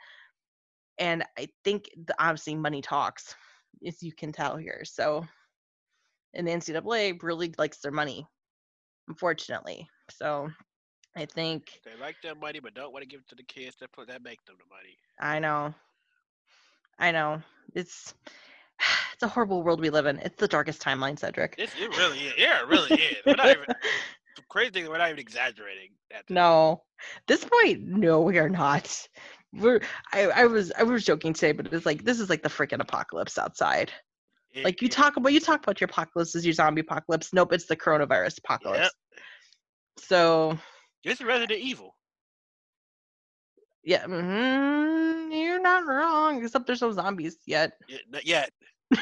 And 0.99 1.23
I 1.37 1.47
think 1.63 1.89
the, 2.05 2.15
obviously 2.19 2.55
money 2.55 2.81
talks, 2.81 3.35
as 3.85 4.01
you 4.01 4.11
can 4.11 4.31
tell 4.31 4.57
here. 4.57 4.83
So, 4.85 5.25
and 6.33 6.47
the 6.47 6.51
NCAA 6.51 7.21
really 7.21 7.53
likes 7.57 7.79
their 7.79 7.91
money, 7.91 8.27
unfortunately. 9.07 9.87
So 10.09 10.49
I 11.15 11.25
think 11.25 11.81
they 11.83 11.99
like 11.99 12.15
their 12.21 12.35
money, 12.35 12.59
but 12.59 12.73
don't 12.73 12.93
want 12.93 13.03
to 13.03 13.07
give 13.07 13.21
it 13.21 13.29
to 13.29 13.35
the 13.35 13.43
kids 13.43 13.75
that 13.79 13.91
put 13.91 14.07
that 14.07 14.23
make 14.23 14.43
them 14.45 14.55
the 14.57 14.75
money. 14.75 14.97
I 15.19 15.39
know. 15.39 15.73
I 16.99 17.11
know. 17.11 17.41
It's 17.73 18.13
it's 19.13 19.23
a 19.23 19.27
horrible 19.27 19.63
world 19.63 19.81
we 19.81 19.89
live 19.89 20.05
in. 20.05 20.19
It's 20.19 20.37
the 20.37 20.47
darkest 20.47 20.81
timeline, 20.81 21.17
Cedric. 21.17 21.55
It's, 21.57 21.73
it 21.79 21.95
really 21.97 22.19
is. 22.19 22.33
Yeah, 22.37 22.61
it 22.61 22.67
really 22.67 23.01
is. 23.01 23.17
We're 23.25 23.35
not 23.35 23.47
even, 23.47 23.65
crazy 24.49 24.71
thing, 24.71 24.89
we're 24.89 24.97
not 24.97 25.09
even 25.09 25.19
exaggerating. 25.19 25.89
no, 26.29 26.83
this 27.27 27.45
point, 27.45 27.81
no, 27.83 28.21
we 28.21 28.37
are 28.37 28.49
not. 28.49 29.07
We're. 29.53 29.81
I, 30.13 30.27
I 30.27 30.45
was. 30.45 30.71
I 30.77 30.83
was 30.83 31.05
joking 31.05 31.33
today, 31.33 31.51
but 31.51 31.71
it's 31.73 31.85
like 31.85 32.03
this 32.03 32.19
is 32.19 32.29
like 32.29 32.43
the 32.43 32.49
freaking 32.49 32.81
apocalypse 32.81 33.37
outside. 33.37 33.91
It, 34.53 34.63
like 34.63 34.81
you 34.81 34.89
talk 34.89 35.17
about, 35.17 35.33
you 35.33 35.39
talk 35.39 35.63
about 35.63 35.79
your 35.79 35.89
apocalypse 35.89 36.35
as 36.35 36.45
your 36.45 36.53
zombie 36.53 36.81
apocalypse. 36.81 37.33
Nope, 37.33 37.53
it's 37.53 37.65
the 37.65 37.75
coronavirus 37.75 38.39
apocalypse. 38.39 38.79
Yep. 38.79 38.91
So 39.99 40.57
it's 41.03 41.21
Resident 41.21 41.59
Evil. 41.59 41.95
Yeah, 43.83 44.03
mm-hmm, 44.03 45.31
you're 45.31 45.61
not 45.61 45.87
wrong. 45.87 46.43
Except 46.43 46.67
there's 46.67 46.81
no 46.81 46.91
zombies 46.91 47.37
yet. 47.45 47.71
Yeah, 47.87 47.97
not 48.09 48.25
yet. 48.25 48.51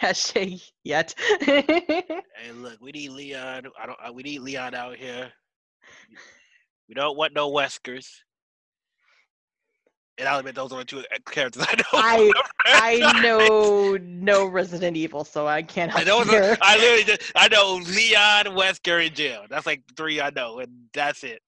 Hashtag 0.00 0.62
yet. 0.84 1.14
hey, 1.40 2.22
look, 2.54 2.80
we 2.80 2.92
need 2.92 3.10
Leon. 3.10 3.66
I 3.80 3.86
don't. 3.86 3.98
Uh, 4.04 4.12
we 4.12 4.22
need 4.22 4.40
Leon 4.40 4.74
out 4.74 4.96
here. 4.96 5.32
We 6.88 6.94
don't 6.94 7.16
want 7.16 7.34
no 7.34 7.50
Weskers. 7.50 8.08
And 10.20 10.28
I'll 10.28 10.38
admit 10.38 10.54
those 10.54 10.70
are 10.70 10.78
the 10.78 10.84
two 10.84 11.02
characters 11.24 11.64
I 11.68 11.76
know. 11.76 11.84
I 11.94 12.32
I 13.02 13.20
know 13.22 13.96
no 14.02 14.46
Resident 14.46 14.96
Evil, 14.96 15.24
so 15.24 15.48
I 15.48 15.62
can't 15.62 15.90
help 15.90 16.02
I 16.02 16.04
know. 16.04 16.22
Here. 16.24 16.58
I 16.60 16.76
literally 16.76 17.04
just 17.04 17.32
I 17.34 17.48
know 17.48 17.76
Leon, 17.76 18.54
Wesker, 18.56 19.06
and 19.06 19.16
Jill. 19.16 19.44
That's 19.48 19.64
like 19.64 19.82
three 19.96 20.20
I 20.20 20.30
know, 20.30 20.58
and 20.58 20.70
that's 20.92 21.24
it. 21.24 21.42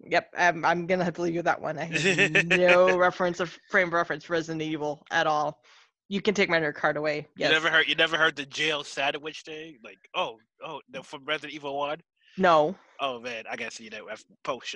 Yep, 0.00 0.28
I'm 0.36 0.64
I'm 0.64 0.86
gonna 0.86 1.04
have 1.04 1.14
to 1.14 1.22
leave 1.22 1.34
you 1.34 1.42
that 1.42 1.60
one. 1.60 1.78
I 1.78 1.84
have 1.84 2.46
no 2.46 2.98
reference 2.98 3.38
of 3.38 3.56
frame 3.70 3.88
of 3.88 3.94
reference 3.94 4.28
Resident 4.28 4.62
Evil 4.62 5.06
at 5.12 5.28
all. 5.28 5.62
You 6.08 6.20
can 6.20 6.34
take 6.34 6.50
my 6.50 6.58
nerd 6.58 6.74
card 6.74 6.96
away. 6.96 7.28
Yes. 7.36 7.48
You 7.48 7.54
never 7.54 7.70
heard 7.70 7.88
you 7.88 7.94
never 7.94 8.16
heard 8.16 8.34
the 8.34 8.46
Jill 8.46 8.82
sandwich 8.82 9.42
thing? 9.42 9.78
Like, 9.82 9.98
oh, 10.14 10.38
oh, 10.66 10.80
no, 10.92 11.02
from 11.02 11.24
Resident 11.24 11.54
Evil 11.54 11.78
One. 11.78 12.00
No. 12.36 12.74
Oh 13.00 13.20
man, 13.20 13.44
I 13.48 13.56
gotta 13.56 13.70
see 13.70 13.88
that 13.88 14.02
post 14.42 14.74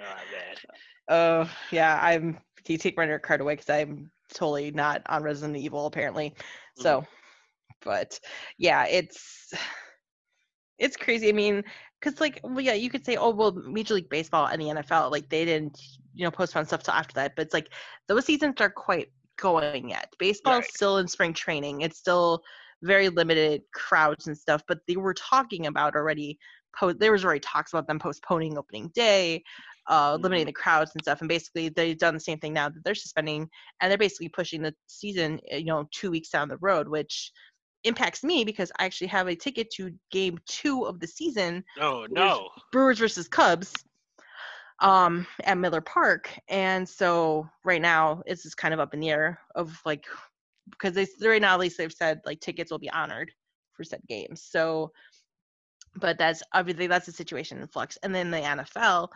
Oh. 0.00 0.04
Oh 1.08 1.50
yeah, 1.70 1.98
I'm. 2.00 2.38
You 2.66 2.78
take 2.78 2.96
my 2.96 3.18
card 3.18 3.40
away 3.40 3.54
because 3.54 3.68
I'm 3.68 4.10
totally 4.32 4.70
not 4.70 5.02
on 5.06 5.22
Resident 5.22 5.56
Evil 5.56 5.86
apparently. 5.86 6.34
So, 6.76 7.00
mm-hmm. 7.00 7.06
but 7.82 8.18
yeah, 8.56 8.86
it's 8.86 9.52
it's 10.78 10.96
crazy. 10.96 11.28
I 11.28 11.32
mean, 11.32 11.62
because 12.00 12.20
like, 12.20 12.40
well, 12.42 12.60
yeah, 12.60 12.72
you 12.72 12.88
could 12.88 13.04
say, 13.04 13.16
oh 13.16 13.30
well, 13.30 13.52
Major 13.52 13.94
League 13.94 14.08
Baseball 14.08 14.46
and 14.46 14.60
the 14.60 14.66
NFL, 14.66 15.10
like 15.10 15.28
they 15.28 15.44
didn't, 15.44 15.78
you 16.14 16.24
know, 16.24 16.30
postpone 16.30 16.66
stuff 16.66 16.82
till 16.82 16.94
after 16.94 17.14
that. 17.14 17.36
But 17.36 17.46
it's 17.46 17.54
like 17.54 17.68
those 18.08 18.24
seasons 18.24 18.60
are 18.60 18.70
quite 18.70 19.08
going 19.36 19.90
yet. 19.90 20.12
Baseball's 20.18 20.62
right. 20.62 20.74
still 20.74 20.98
in 20.98 21.08
spring 21.08 21.34
training. 21.34 21.82
It's 21.82 21.98
still 21.98 22.42
very 22.82 23.10
limited 23.10 23.62
crowds 23.74 24.26
and 24.26 24.36
stuff. 24.36 24.62
But 24.66 24.80
they 24.88 24.96
were 24.96 25.14
talking 25.14 25.66
about 25.66 25.96
already. 25.96 26.38
Po- 26.76 26.92
there 26.92 27.12
was 27.12 27.24
already 27.24 27.40
talks 27.40 27.72
about 27.72 27.86
them 27.86 27.98
postponing 27.98 28.58
opening 28.58 28.90
day 28.94 29.44
uh, 29.88 30.16
limiting 30.20 30.42
mm-hmm. 30.42 30.48
the 30.48 30.52
crowds 30.52 30.92
and 30.94 31.02
stuff. 31.02 31.20
And 31.20 31.28
basically, 31.28 31.68
they've 31.68 31.98
done 31.98 32.14
the 32.14 32.20
same 32.20 32.38
thing 32.38 32.52
now 32.52 32.68
that 32.68 32.84
they're 32.84 32.94
suspending, 32.94 33.48
and 33.80 33.90
they're 33.90 33.98
basically 33.98 34.28
pushing 34.28 34.62
the 34.62 34.74
season, 34.86 35.40
eh, 35.50 35.58
you 35.58 35.66
know, 35.66 35.88
two 35.92 36.10
weeks 36.10 36.30
down 36.30 36.48
the 36.48 36.58
road, 36.58 36.88
which 36.88 37.32
impacts 37.84 38.24
me 38.24 38.44
because 38.44 38.72
I 38.78 38.86
actually 38.86 39.08
have 39.08 39.28
a 39.28 39.36
ticket 39.36 39.70
to 39.74 39.92
game 40.10 40.38
two 40.46 40.84
of 40.84 41.00
the 41.00 41.06
season. 41.06 41.64
Oh 41.78 42.06
no! 42.10 42.48
Brewers 42.72 42.98
versus 42.98 43.28
Cubs 43.28 43.72
um 44.80 45.26
at 45.44 45.56
Miller 45.56 45.80
Park 45.80 46.30
and 46.48 46.88
so 46.88 47.48
right 47.64 47.80
now 47.80 48.22
it's 48.26 48.42
just 48.42 48.56
kind 48.56 48.74
of 48.74 48.80
up 48.80 48.92
in 48.92 49.00
the 49.00 49.10
air 49.10 49.38
of 49.54 49.80
like 49.86 50.04
because 50.70 50.94
they 50.94 51.06
right 51.22 51.40
now 51.40 51.54
at 51.54 51.60
least 51.60 51.78
they've 51.78 51.92
said 51.92 52.20
like 52.26 52.40
tickets 52.40 52.70
will 52.70 52.78
be 52.78 52.90
honored 52.90 53.30
for 53.72 53.84
said 53.84 54.00
games 54.08 54.42
so 54.42 54.90
but 55.96 56.18
that's 56.18 56.42
obviously 56.52 56.86
that's 56.86 57.06
the 57.06 57.12
situation 57.12 57.58
in 57.60 57.68
flux 57.68 57.96
and 58.02 58.14
then 58.14 58.30
the 58.30 58.38
NFL 58.38 59.08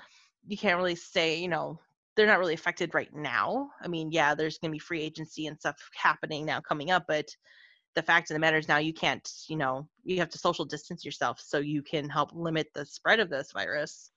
you 0.46 0.56
can't 0.56 0.78
really 0.78 0.94
say, 0.94 1.38
you 1.38 1.48
know, 1.48 1.78
they're 2.16 2.26
not 2.26 2.38
really 2.38 2.54
affected 2.54 2.94
right 2.94 3.14
now. 3.14 3.70
I 3.82 3.88
mean, 3.88 4.10
yeah, 4.10 4.34
there's 4.34 4.58
going 4.58 4.70
to 4.70 4.74
be 4.74 4.80
free 4.80 5.02
agency 5.02 5.46
and 5.46 5.58
stuff 5.58 5.76
happening 5.94 6.44
now 6.44 6.60
coming 6.60 6.90
up, 6.90 7.04
but 7.06 7.28
the 7.94 8.02
fact 8.02 8.30
of 8.30 8.34
the 8.34 8.40
matter 8.40 8.56
is 8.56 8.68
now 8.68 8.78
you 8.78 8.92
can't, 8.92 9.28
you 9.48 9.56
know, 9.56 9.88
you 10.04 10.18
have 10.18 10.28
to 10.30 10.38
social 10.38 10.64
distance 10.64 11.04
yourself 11.04 11.40
so 11.40 11.58
you 11.58 11.82
can 11.82 12.08
help 12.08 12.30
limit 12.32 12.68
the 12.74 12.84
spread 12.84 13.20
of 13.20 13.30
this 13.30 13.52
virus. 13.52 14.10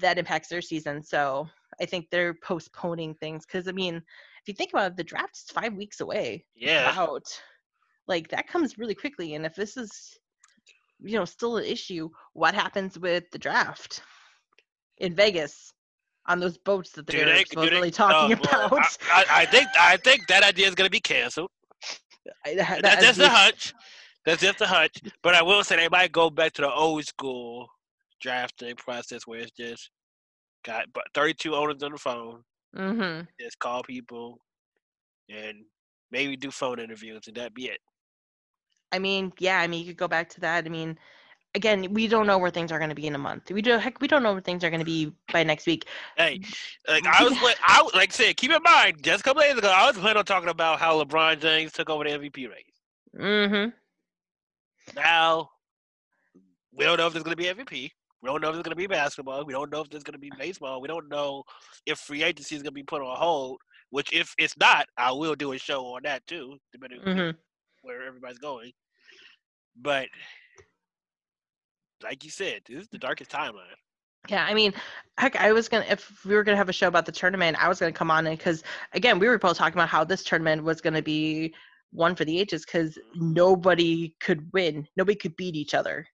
That 0.00 0.18
impacts 0.18 0.48
their 0.48 0.62
season. 0.62 1.02
So 1.02 1.48
I 1.80 1.86
think 1.86 2.06
they're 2.10 2.34
postponing 2.34 3.14
things 3.14 3.46
because 3.46 3.68
I 3.68 3.72
mean, 3.72 3.96
if 3.96 4.48
you 4.48 4.54
think 4.54 4.70
about 4.72 4.92
it, 4.92 4.96
the 4.96 5.04
draft 5.04 5.36
is 5.36 5.52
five 5.52 5.74
weeks 5.74 6.00
away. 6.00 6.44
Yeah. 6.54 6.92
Out, 6.96 7.24
like 8.06 8.28
that 8.28 8.48
comes 8.48 8.78
really 8.78 8.94
quickly, 8.94 9.34
and 9.34 9.46
if 9.46 9.54
this 9.54 9.76
is, 9.76 10.18
you 11.00 11.18
know, 11.18 11.24
still 11.24 11.56
an 11.56 11.64
issue, 11.64 12.10
what 12.32 12.54
happens 12.54 12.98
with 12.98 13.30
the 13.30 13.38
draft 13.38 14.02
in 14.98 15.14
Vegas 15.14 15.72
on 16.26 16.40
those 16.40 16.56
boats 16.58 16.90
that 16.92 17.06
they're 17.06 17.24
they- 17.26 17.44
supposedly 17.44 17.80
they- 17.88 17.90
talking 17.90 18.36
oh, 18.36 18.40
boy. 18.40 18.48
about? 18.66 18.98
I, 19.12 19.24
I, 19.28 19.42
I 19.42 19.46
think 19.46 19.68
I 19.78 19.96
think 19.98 20.26
that 20.28 20.42
idea 20.42 20.66
is 20.68 20.74
gonna 20.74 20.90
be 20.90 21.00
canceled. 21.00 21.50
I- 22.46 22.54
that- 22.56 22.82
That's 22.82 23.04
just 23.04 23.18
the- 23.18 23.26
a 23.26 23.28
hunch. 23.28 23.74
That's 24.24 24.40
just 24.40 24.60
a 24.62 24.66
hunch. 24.66 24.94
But 25.22 25.34
I 25.34 25.42
will 25.42 25.62
say 25.62 25.76
they 25.76 25.88
might 25.90 26.10
go 26.12 26.30
back 26.30 26.54
to 26.54 26.62
the 26.62 26.72
old 26.72 27.04
school 27.04 27.68
drafting 28.22 28.74
process 28.76 29.26
where 29.26 29.40
it's 29.40 29.50
just 29.50 29.90
got 30.64 30.86
but 30.94 31.04
32 31.12 31.54
owners 31.54 31.82
on 31.82 31.92
the 31.92 31.98
phone, 31.98 32.42
Mhm. 32.74 33.26
just 33.38 33.58
call 33.58 33.82
people 33.82 34.38
and 35.28 35.58
maybe 36.10 36.36
do 36.36 36.50
phone 36.50 36.78
interviews 36.80 37.20
and 37.26 37.36
that 37.36 37.52
be 37.52 37.66
it. 37.66 37.78
I 38.92 38.98
mean, 38.98 39.30
yeah, 39.38 39.58
I 39.60 39.66
mean, 39.66 39.80
you 39.80 39.88
could 39.88 39.98
go 39.98 40.08
back 40.08 40.30
to 40.30 40.40
that. 40.40 40.64
I 40.64 40.68
mean, 40.70 40.98
again, 41.54 41.92
we 41.92 42.08
don't 42.08 42.26
know 42.26 42.38
where 42.38 42.50
things 42.50 42.72
are 42.72 42.78
going 42.78 42.90
to 42.90 42.94
be 42.94 43.06
in 43.06 43.14
a 43.14 43.18
month. 43.18 43.50
We 43.50 43.62
do, 43.62 43.78
heck, 43.78 44.00
we 44.00 44.08
don't 44.08 44.22
know 44.22 44.32
where 44.32 44.40
things 44.40 44.64
are 44.64 44.70
going 44.70 44.80
to 44.80 44.84
be 44.84 45.12
by 45.32 45.42
next 45.44 45.66
week. 45.66 45.86
Hey, 46.16 46.40
like 46.88 47.06
I 47.06 47.24
was, 47.24 47.32
I 47.62 47.88
like 47.94 48.10
I 48.10 48.12
said, 48.12 48.36
keep 48.36 48.50
in 48.50 48.62
mind, 48.62 49.02
just 49.02 49.20
a 49.20 49.24
couple 49.24 49.42
days 49.42 49.56
ago, 49.56 49.68
I 49.68 49.86
was 49.86 49.96
planning 49.96 50.18
on 50.18 50.24
talking 50.24 50.48
about 50.48 50.78
how 50.78 51.02
LeBron 51.02 51.40
James 51.40 51.72
took 51.72 51.90
over 51.90 52.04
the 52.04 52.10
MVP 52.10 52.50
race. 52.50 52.64
Mm-hmm. 53.18 53.70
Now, 54.96 55.50
we 56.72 56.84
don't 56.84 56.98
know 56.98 57.06
if 57.06 57.12
there's 57.12 57.24
going 57.24 57.36
to 57.36 57.42
be 57.42 57.64
MVP. 57.64 57.90
We 58.22 58.28
don't 58.28 58.40
know 58.40 58.48
if 58.48 58.54
there's 58.54 58.64
going 58.64 58.72
to 58.72 58.76
be 58.76 58.86
basketball. 58.86 59.44
We 59.44 59.52
don't 59.52 59.70
know 59.70 59.82
if 59.82 59.90
there's 59.90 60.02
going 60.02 60.14
to 60.14 60.18
be 60.18 60.32
baseball. 60.38 60.80
We 60.80 60.88
don't 60.88 61.08
know 61.08 61.44
if 61.86 61.98
free 61.98 62.22
agency 62.22 62.56
is 62.56 62.62
going 62.62 62.72
to 62.72 62.80
be 62.80 62.82
put 62.82 63.02
on 63.02 63.16
hold. 63.16 63.60
Which, 63.90 64.12
if 64.12 64.34
it's 64.38 64.56
not, 64.56 64.86
I 64.96 65.12
will 65.12 65.34
do 65.34 65.52
a 65.52 65.58
show 65.58 65.84
on 65.86 66.00
that 66.04 66.26
too, 66.26 66.56
depending 66.72 67.00
Mm-hmm. 67.00 67.36
where 67.82 68.02
everybody's 68.02 68.38
going. 68.38 68.72
But, 69.80 70.08
like 72.02 72.24
you 72.24 72.30
said, 72.30 72.62
this 72.66 72.82
is 72.82 72.88
the 72.88 72.98
darkest 72.98 73.30
timeline. 73.30 73.76
Yeah, 74.28 74.44
I 74.48 74.54
mean, 74.54 74.72
heck, 75.18 75.36
I 75.36 75.52
was 75.52 75.68
gonna 75.68 75.84
if 75.88 76.24
we 76.24 76.34
were 76.34 76.44
gonna 76.44 76.56
have 76.56 76.68
a 76.68 76.72
show 76.72 76.88
about 76.88 77.04
the 77.06 77.12
tournament, 77.12 77.62
I 77.62 77.68
was 77.68 77.78
gonna 77.78 77.92
come 77.92 78.10
on 78.10 78.24
because 78.24 78.62
again, 78.92 79.18
we 79.18 79.28
were 79.28 79.38
both 79.38 79.58
talking 79.58 79.74
about 79.74 79.88
how 79.88 80.04
this 80.04 80.24
tournament 80.24 80.64
was 80.64 80.80
gonna 80.80 81.02
be 81.02 81.54
one 81.92 82.14
for 82.14 82.24
the 82.24 82.38
ages 82.38 82.64
because 82.64 82.96
mm-hmm. 82.96 83.32
nobody 83.34 84.14
could 84.20 84.50
win, 84.52 84.86
nobody 84.96 85.16
could 85.16 85.36
beat 85.36 85.56
each 85.56 85.74
other. 85.74 86.06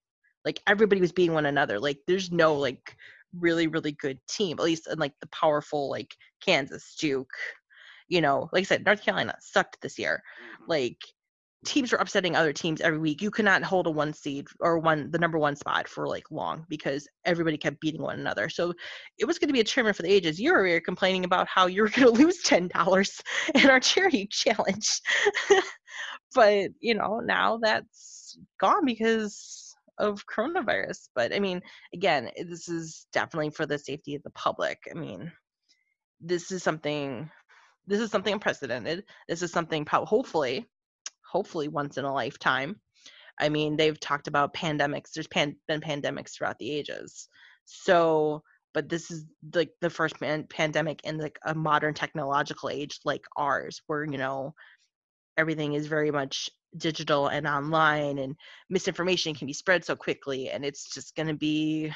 Like 0.44 0.60
everybody 0.66 1.00
was 1.00 1.12
beating 1.12 1.34
one 1.34 1.46
another. 1.46 1.78
Like 1.78 1.98
there's 2.06 2.32
no 2.32 2.54
like 2.54 2.96
really 3.38 3.68
really 3.68 3.92
good 3.92 4.18
team, 4.28 4.58
at 4.58 4.64
least 4.64 4.88
in 4.88 4.98
like 4.98 5.14
the 5.20 5.28
powerful 5.28 5.88
like 5.88 6.14
Kansas, 6.40 6.96
Duke. 6.98 7.30
You 8.08 8.20
know, 8.20 8.48
like 8.52 8.62
I 8.62 8.64
said, 8.64 8.84
North 8.84 9.04
Carolina 9.04 9.36
sucked 9.40 9.80
this 9.82 9.98
year. 10.00 10.20
Mm-hmm. 10.42 10.70
Like 10.70 10.98
teams 11.64 11.92
were 11.92 11.98
upsetting 11.98 12.34
other 12.34 12.52
teams 12.52 12.80
every 12.80 12.98
week. 12.98 13.20
You 13.20 13.30
could 13.30 13.44
not 13.44 13.62
hold 13.62 13.86
a 13.86 13.90
one 13.90 14.12
seed 14.12 14.46
or 14.60 14.78
one 14.78 15.10
the 15.10 15.18
number 15.18 15.38
one 15.38 15.56
spot 15.56 15.88
for 15.88 16.08
like 16.08 16.30
long 16.30 16.64
because 16.68 17.06
everybody 17.24 17.58
kept 17.58 17.80
beating 17.80 18.02
one 18.02 18.18
another. 18.18 18.48
So 18.48 18.72
it 19.18 19.26
was 19.26 19.38
going 19.38 19.48
to 19.48 19.54
be 19.54 19.60
a 19.60 19.64
tournament 19.64 19.96
for 19.96 20.02
the 20.02 20.12
ages. 20.12 20.40
You 20.40 20.52
were 20.52 20.80
complaining 20.80 21.24
about 21.24 21.48
how 21.48 21.66
you 21.66 21.82
were 21.82 21.88
going 21.94 22.14
to 22.14 22.22
lose 22.22 22.42
ten 22.42 22.68
dollars 22.68 23.20
in 23.54 23.68
our 23.68 23.80
charity 23.80 24.26
challenge, 24.30 25.00
but 26.34 26.70
you 26.80 26.94
know 26.94 27.20
now 27.20 27.58
that's 27.62 28.38
gone 28.58 28.86
because 28.86 29.74
of 29.98 30.24
coronavirus. 30.26 31.08
But 31.14 31.34
I 31.34 31.40
mean, 31.40 31.60
again, 31.92 32.30
this 32.48 32.68
is 32.68 33.06
definitely 33.12 33.50
for 33.50 33.66
the 33.66 33.78
safety 33.78 34.14
of 34.14 34.22
the 34.22 34.30
public. 34.30 34.78
I 34.90 34.98
mean, 34.98 35.30
this 36.20 36.50
is 36.50 36.62
something. 36.62 37.30
This 37.86 38.00
is 38.00 38.10
something 38.10 38.32
unprecedented. 38.32 39.04
This 39.28 39.42
is 39.42 39.50
something, 39.50 39.84
hopefully, 39.86 40.68
hopefully 41.30 41.68
once 41.68 41.96
in 41.96 42.04
a 42.04 42.12
lifetime. 42.12 42.80
I 43.38 43.48
mean, 43.48 43.76
they've 43.76 43.98
talked 43.98 44.28
about 44.28 44.54
pandemics. 44.54 45.12
There's 45.14 45.28
pan- 45.28 45.56
been 45.66 45.80
pandemics 45.80 46.32
throughout 46.32 46.58
the 46.58 46.70
ages. 46.70 47.28
So, 47.64 48.42
but 48.74 48.88
this 48.88 49.10
is 49.10 49.24
like 49.54 49.70
the 49.80 49.90
first 49.90 50.18
pan- 50.20 50.46
pandemic 50.48 51.00
in 51.04 51.18
like 51.18 51.38
a 51.44 51.54
modern 51.54 51.94
technological 51.94 52.68
age 52.68 53.00
like 53.04 53.24
ours, 53.36 53.80
where 53.86 54.04
you 54.04 54.18
know 54.18 54.54
everything 55.36 55.74
is 55.74 55.86
very 55.86 56.10
much 56.10 56.50
digital 56.76 57.28
and 57.28 57.46
online, 57.46 58.18
and 58.18 58.34
misinformation 58.68 59.34
can 59.34 59.46
be 59.46 59.52
spread 59.52 59.84
so 59.84 59.96
quickly, 59.96 60.50
and 60.50 60.64
it's 60.64 60.92
just 60.92 61.16
going 61.16 61.28
to 61.28 61.34
be 61.34 61.92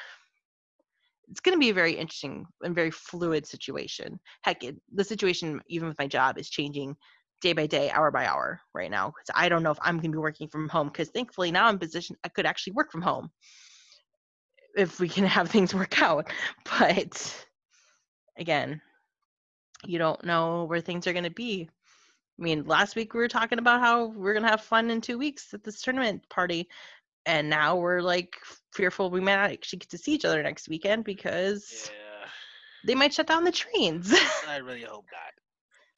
it's 1.30 1.40
going 1.40 1.54
to 1.54 1.60
be 1.60 1.70
a 1.70 1.74
very 1.74 1.92
interesting 1.92 2.46
and 2.62 2.74
very 2.74 2.90
fluid 2.90 3.46
situation. 3.46 4.20
Heck, 4.42 4.62
it, 4.62 4.76
the 4.94 5.04
situation 5.04 5.60
even 5.68 5.88
with 5.88 5.98
my 5.98 6.06
job 6.06 6.38
is 6.38 6.50
changing 6.50 6.96
day 7.44 7.52
by 7.52 7.66
day, 7.66 7.90
hour 7.90 8.10
by 8.10 8.26
hour 8.26 8.58
right 8.74 8.90
now 8.90 9.08
because 9.08 9.30
I 9.34 9.50
don't 9.50 9.62
know 9.62 9.70
if 9.70 9.78
I'm 9.82 9.96
going 9.96 10.10
to 10.10 10.16
be 10.16 10.22
working 10.22 10.48
from 10.48 10.66
home 10.68 10.88
because 10.88 11.10
thankfully 11.10 11.52
now 11.52 11.66
I'm 11.66 11.78
positioned 11.78 12.18
I 12.24 12.28
could 12.28 12.46
actually 12.46 12.72
work 12.72 12.90
from 12.90 13.02
home 13.02 13.30
if 14.74 14.98
we 14.98 15.08
can 15.08 15.24
have 15.36 15.50
things 15.50 15.74
work 15.74 16.00
out. 16.00 16.26
But 16.64 17.46
again, 18.38 18.80
you 19.84 19.98
don't 19.98 20.24
know 20.24 20.64
where 20.64 20.80
things 20.80 21.06
are 21.06 21.12
going 21.12 21.24
to 21.24 21.30
be. 21.30 21.68
I 22.38 22.42
mean, 22.42 22.64
last 22.64 22.96
week 22.96 23.12
we 23.12 23.20
were 23.20 23.28
talking 23.28 23.58
about 23.58 23.80
how 23.80 24.06
we're 24.06 24.32
going 24.32 24.42
to 24.42 24.50
have 24.50 24.62
fun 24.62 24.90
in 24.90 25.02
two 25.02 25.18
weeks 25.18 25.52
at 25.52 25.62
this 25.62 25.82
tournament 25.82 26.26
party. 26.30 26.66
And 27.26 27.50
now 27.50 27.76
we're 27.76 28.00
like 28.00 28.36
fearful 28.72 29.10
we 29.10 29.20
might 29.20 29.36
not 29.36 29.50
actually 29.50 29.80
get 29.80 29.90
to 29.90 29.98
see 29.98 30.12
each 30.12 30.24
other 30.24 30.42
next 30.42 30.68
weekend 30.68 31.04
because 31.04 31.90
Yeah, 31.92 32.28
they 32.86 32.94
might 32.94 33.12
shut 33.12 33.26
down 33.26 33.44
the 33.44 33.52
trains. 33.52 34.14
I 34.48 34.56
really 34.56 34.82
hope 34.82 35.04
not. 35.12 35.32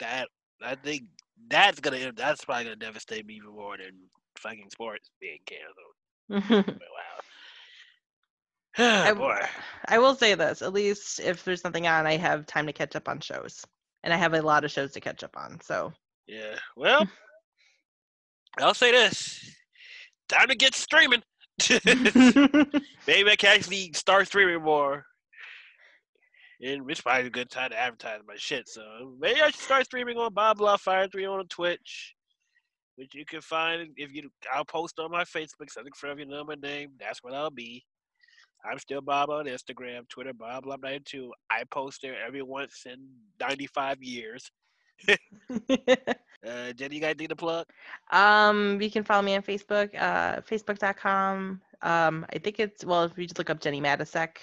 That 0.00 0.28
I 0.62 0.74
think 0.74 1.04
that's 1.48 1.80
gonna 1.80 2.12
that's 2.12 2.44
probably 2.44 2.64
gonna 2.64 2.76
devastate 2.76 3.26
me 3.26 3.34
even 3.34 3.50
more 3.50 3.76
than 3.76 3.92
fucking 4.38 4.70
sports 4.70 5.10
being 5.20 5.38
canceled. 5.46 6.74
Wow. 6.78 7.22
I, 8.78 9.12
Boy. 9.14 9.40
I 9.88 9.98
will 9.98 10.14
say 10.14 10.34
this 10.34 10.60
at 10.60 10.72
least 10.72 11.18
if 11.20 11.44
there's 11.44 11.62
something 11.62 11.86
on, 11.86 12.06
I 12.06 12.16
have 12.18 12.46
time 12.46 12.66
to 12.66 12.72
catch 12.72 12.94
up 12.94 13.08
on 13.08 13.20
shows. 13.20 13.64
And 14.04 14.12
I 14.12 14.16
have 14.16 14.34
a 14.34 14.42
lot 14.42 14.64
of 14.64 14.70
shows 14.70 14.92
to 14.92 15.00
catch 15.00 15.24
up 15.24 15.36
on. 15.36 15.58
So, 15.62 15.92
Yeah. 16.26 16.56
Well, 16.76 17.06
I'll 18.58 18.74
say 18.74 18.92
this. 18.92 19.54
Time 20.28 20.48
to 20.48 20.54
get 20.54 20.74
streaming. 20.74 21.22
Maybe 23.06 23.30
I 23.30 23.36
can 23.36 23.56
actually 23.56 23.92
start 23.94 24.26
streaming 24.26 24.62
more. 24.62 25.06
And 26.62 26.90
it's 26.90 27.00
probably 27.00 27.26
a 27.26 27.30
good 27.30 27.50
time 27.50 27.70
to 27.70 27.78
advertise 27.78 28.20
my 28.26 28.34
shit. 28.36 28.68
So 28.68 28.82
maybe 29.18 29.40
I 29.40 29.50
should 29.50 29.60
start 29.60 29.84
streaming 29.84 30.16
on 30.16 30.32
Bob 30.32 30.58
Blob 30.58 30.80
Fire 30.80 31.06
3 31.08 31.26
on 31.26 31.46
Twitch. 31.48 32.14
Which 32.96 33.14
you 33.14 33.26
can 33.26 33.42
find 33.42 33.90
if 33.96 34.10
you 34.14 34.30
I'll 34.50 34.64
post 34.64 34.98
on 34.98 35.10
my 35.10 35.24
Facebook, 35.24 35.68
something 35.68 35.92
for 35.94 36.10
if 36.10 36.18
you 36.18 36.24
know 36.24 36.44
my 36.44 36.54
name. 36.54 36.92
That's 36.98 37.22
what 37.22 37.34
I'll 37.34 37.50
be. 37.50 37.84
I'm 38.64 38.78
still 38.78 39.02
Bob 39.02 39.28
on 39.28 39.44
Instagram, 39.44 40.08
Twitter, 40.08 40.32
Bob 40.32 40.64
Blob 40.64 40.82
92. 40.82 41.30
I 41.50 41.64
post 41.70 42.00
there 42.02 42.16
every 42.26 42.42
once 42.42 42.84
in 42.86 43.06
95 43.40 44.02
years. 44.02 44.50
Uh, 46.46 46.72
Jenni, 46.74 46.94
you 46.94 47.00
got 47.00 47.08
anything 47.08 47.28
to 47.28 47.34
plug? 47.34 47.66
um, 48.12 48.80
you 48.80 48.90
can 48.90 49.02
follow 49.02 49.22
me 49.22 49.34
on 49.34 49.42
Facebook, 49.42 49.90
uh, 49.98 50.40
facebook.com. 50.42 51.60
Um, 51.82 52.26
I 52.32 52.38
think 52.38 52.60
it's, 52.60 52.84
well, 52.84 53.04
if 53.04 53.18
you 53.18 53.26
just 53.26 53.38
look 53.38 53.50
up 53.50 53.58
Jenni 53.58 53.80
Matasek, 53.82 54.36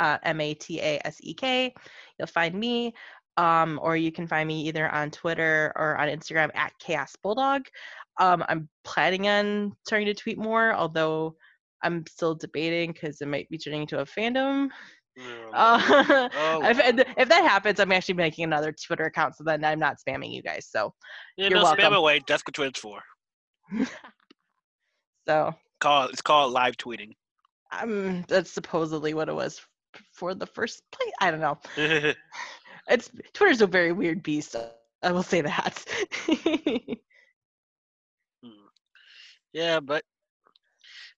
uh, 0.00 0.18
M 0.24 0.40
A 0.40 0.54
T 0.54 0.80
A 0.80 1.00
S 1.04 1.18
E 1.20 1.34
K, 1.34 1.72
you'll 2.18 2.26
find 2.26 2.54
me. 2.54 2.92
Um, 3.36 3.78
or 3.80 3.96
you 3.96 4.10
can 4.10 4.26
find 4.26 4.46
me 4.48 4.66
either 4.66 4.88
on 4.90 5.10
Twitter 5.10 5.72
or 5.76 5.96
on 5.96 6.08
Instagram 6.08 6.50
at 6.54 6.72
Chaos 6.78 7.14
Bulldog. 7.22 7.62
Um, 8.18 8.44
I'm 8.48 8.68
planning 8.84 9.28
on 9.28 9.72
starting 9.86 10.06
to 10.06 10.14
tweet 10.14 10.36
more, 10.36 10.74
although 10.74 11.36
I'm 11.82 12.04
still 12.06 12.34
debating 12.34 12.92
because 12.92 13.20
it 13.22 13.28
might 13.28 13.48
be 13.48 13.56
turning 13.56 13.82
into 13.82 14.00
a 14.00 14.04
fandom. 14.04 14.68
Uh, 15.54 16.28
Oh, 16.34 16.60
if, 16.64 17.06
if 17.16 17.28
that 17.28 17.44
happens, 17.44 17.80
I'm 17.80 17.92
actually 17.92 18.14
making 18.14 18.44
another 18.44 18.72
Twitter 18.72 19.04
account, 19.04 19.36
so 19.36 19.44
then 19.44 19.64
I'm 19.64 19.78
not 19.78 19.96
spamming 19.96 20.32
you 20.32 20.42
guys. 20.42 20.66
So, 20.68 20.92
yeah, 21.36 21.48
you're 21.48 21.58
no 21.58 21.64
spam 21.64 21.78
welcome. 21.78 21.94
away. 21.94 22.20
That's 22.26 22.42
what 22.46 22.54
Twitter's 22.54 22.78
for. 22.78 23.00
so 25.28 25.54
Call 25.80 26.08
it's 26.08 26.20
called 26.20 26.52
live 26.52 26.76
tweeting. 26.76 27.12
um, 27.72 28.24
that's 28.28 28.50
supposedly 28.50 29.14
what 29.14 29.28
it 29.28 29.34
was 29.34 29.60
for 30.20 30.34
the 30.34 30.46
first 30.46 30.82
place. 30.92 31.12
I 31.20 31.30
don't 31.30 31.40
know. 31.40 31.58
It's 32.88 33.08
Twitter's 33.34 33.60
a 33.60 33.68
very 33.68 33.92
weird 33.92 34.20
beast. 34.22 34.56
I 35.02 35.12
will 35.12 35.22
say 35.22 35.42
that. 35.42 35.84
Hmm. 38.42 38.66
yeah, 39.52 39.78
but 39.80 40.02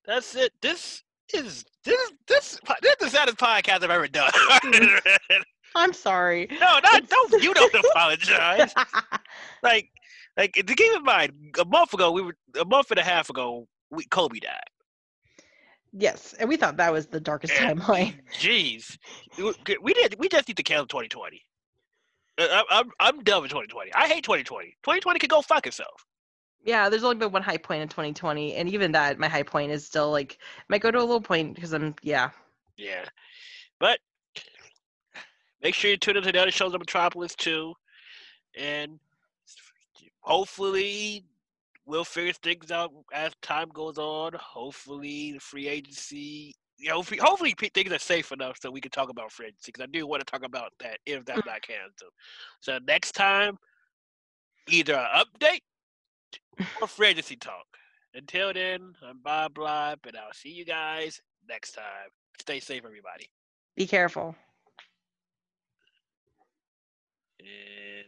that's 0.05 0.35
it. 0.35 0.53
This 0.61 1.03
is 1.33 1.65
this 1.85 2.13
this 2.27 2.61
this 2.83 2.93
is 2.93 2.97
the 3.01 3.09
saddest 3.09 3.39
podcast 3.39 3.85
I've 3.85 3.91
ever 3.91 4.09
done. 4.09 4.33
I'm 5.75 5.93
sorry. 5.95 6.49
no, 6.51 6.81
not 6.83 7.09
don't 7.09 7.43
you 7.43 7.55
don't 7.55 7.75
apologize. 7.75 8.75
Like 9.63 9.89
like 10.37 10.53
to 10.55 10.75
keep 10.75 10.93
in 10.97 11.05
mind, 11.05 11.33
a 11.59 11.65
month 11.65 11.95
ago 11.95 12.11
we 12.11 12.23
were 12.23 12.37
a 12.61 12.65
month 12.65 12.91
and 12.91 12.99
a 12.99 13.05
half 13.05 13.31
ago 13.31 13.67
we 13.91 14.05
Kobe 14.07 14.41
died. 14.41 14.72
Yes, 15.93 16.35
and 16.39 16.49
we 16.49 16.57
thought 16.57 16.79
that 16.79 16.93
was 16.93 17.07
the 17.07 17.21
darkest 17.21 17.55
Yeah. 17.55 17.73
timeline. 17.73 18.15
Jeez, 18.39 18.97
we 19.83 19.93
did. 19.95 20.17
We 20.19 20.29
just 20.29 20.49
need 20.49 20.57
to 20.57 20.63
cancel 20.63 20.87
2020. 20.87 21.45
Uh, 22.39 22.47
I'm 22.51 22.65
I'm 22.71 22.91
I'm 22.99 23.25
done 23.25 23.43
with 23.43 23.51
2020. 23.51 23.93
I 23.95 24.09
hate 24.09 24.25
2020. 24.25 24.69
2020 24.83 25.19
could 25.19 25.29
go 25.31 25.43
fuck 25.43 25.67
itself. 25.67 26.07
Yeah, 26.65 26.89
there's 26.89 27.05
only 27.05 27.17
been 27.17 27.33
one 27.33 27.43
high 27.43 27.59
point 27.59 27.83
in 27.83 27.89
2020, 27.89 28.55
and 28.55 28.69
even 28.69 28.93
that, 28.93 29.19
my 29.19 29.29
high 29.29 29.43
point 29.43 29.73
is 29.73 29.85
still 29.85 30.11
like 30.11 30.39
might 30.69 30.81
go 30.81 30.91
to 30.91 30.99
a 30.99 31.03
low 31.03 31.21
point 31.21 31.55
because 31.55 31.73
I'm 31.73 31.95
yeah. 32.03 32.31
Yeah, 32.79 33.05
but 33.79 33.99
make 35.63 35.75
sure 35.75 35.91
you 35.91 35.99
tune 35.99 36.17
into 36.17 36.33
the 36.33 36.41
other 36.41 36.51
shows 36.51 36.73
on 36.73 36.79
Metropolis 36.81 37.35
too, 37.35 37.75
and 38.57 38.99
hopefully 40.21 41.27
we'll 41.87 42.05
figure 42.05 42.33
things 42.43 42.71
out 42.71 42.93
as 43.13 43.33
time 43.43 43.69
goes 43.69 43.99
on. 43.99 44.33
Hopefully 44.35 45.33
the 45.33 45.41
free 45.41 45.69
agency, 45.69 46.55
you 46.79 46.91
know, 46.91 47.03
hopefully, 47.21 47.55
things 47.75 47.93
are 47.93 47.99
safe 47.99 48.33
enough 48.33 48.59
so 48.61 48.71
we 48.71 48.81
can 48.81 48.91
talk 48.91 49.09
about 49.09 49.33
free 49.33 49.47
agency 49.47 49.73
because 49.73 49.85
I 49.85 49.91
do 49.93 50.07
want 50.07 50.27
to 50.27 50.31
talk 50.31 50.45
about 50.45 50.73
that 50.81 50.99
if 51.07 51.25
that's 51.25 51.43
mm. 51.43 51.47
not 51.47 51.63
canceled. 51.63 52.13
So 52.61 52.79
next 52.87 53.13
time, 53.13 53.57
either 54.69 54.95
an 54.95 55.25
update 55.25 55.61
or 56.81 56.89
free 56.89 57.09
agency 57.09 57.37
talk. 57.37 57.67
Until 58.15 58.53
then, 58.53 58.93
I'm 59.07 59.21
Bob 59.23 59.57
Live, 59.57 59.99
and 60.07 60.17
I'll 60.17 60.35
see 60.35 60.51
you 60.51 60.65
guys 60.65 61.21
next 61.49 61.73
time. 61.73 62.11
Stay 62.39 62.61
safe, 62.61 62.85
everybody. 62.85 63.31
Be 63.75 63.87
careful. 63.87 64.35
And 67.41 68.07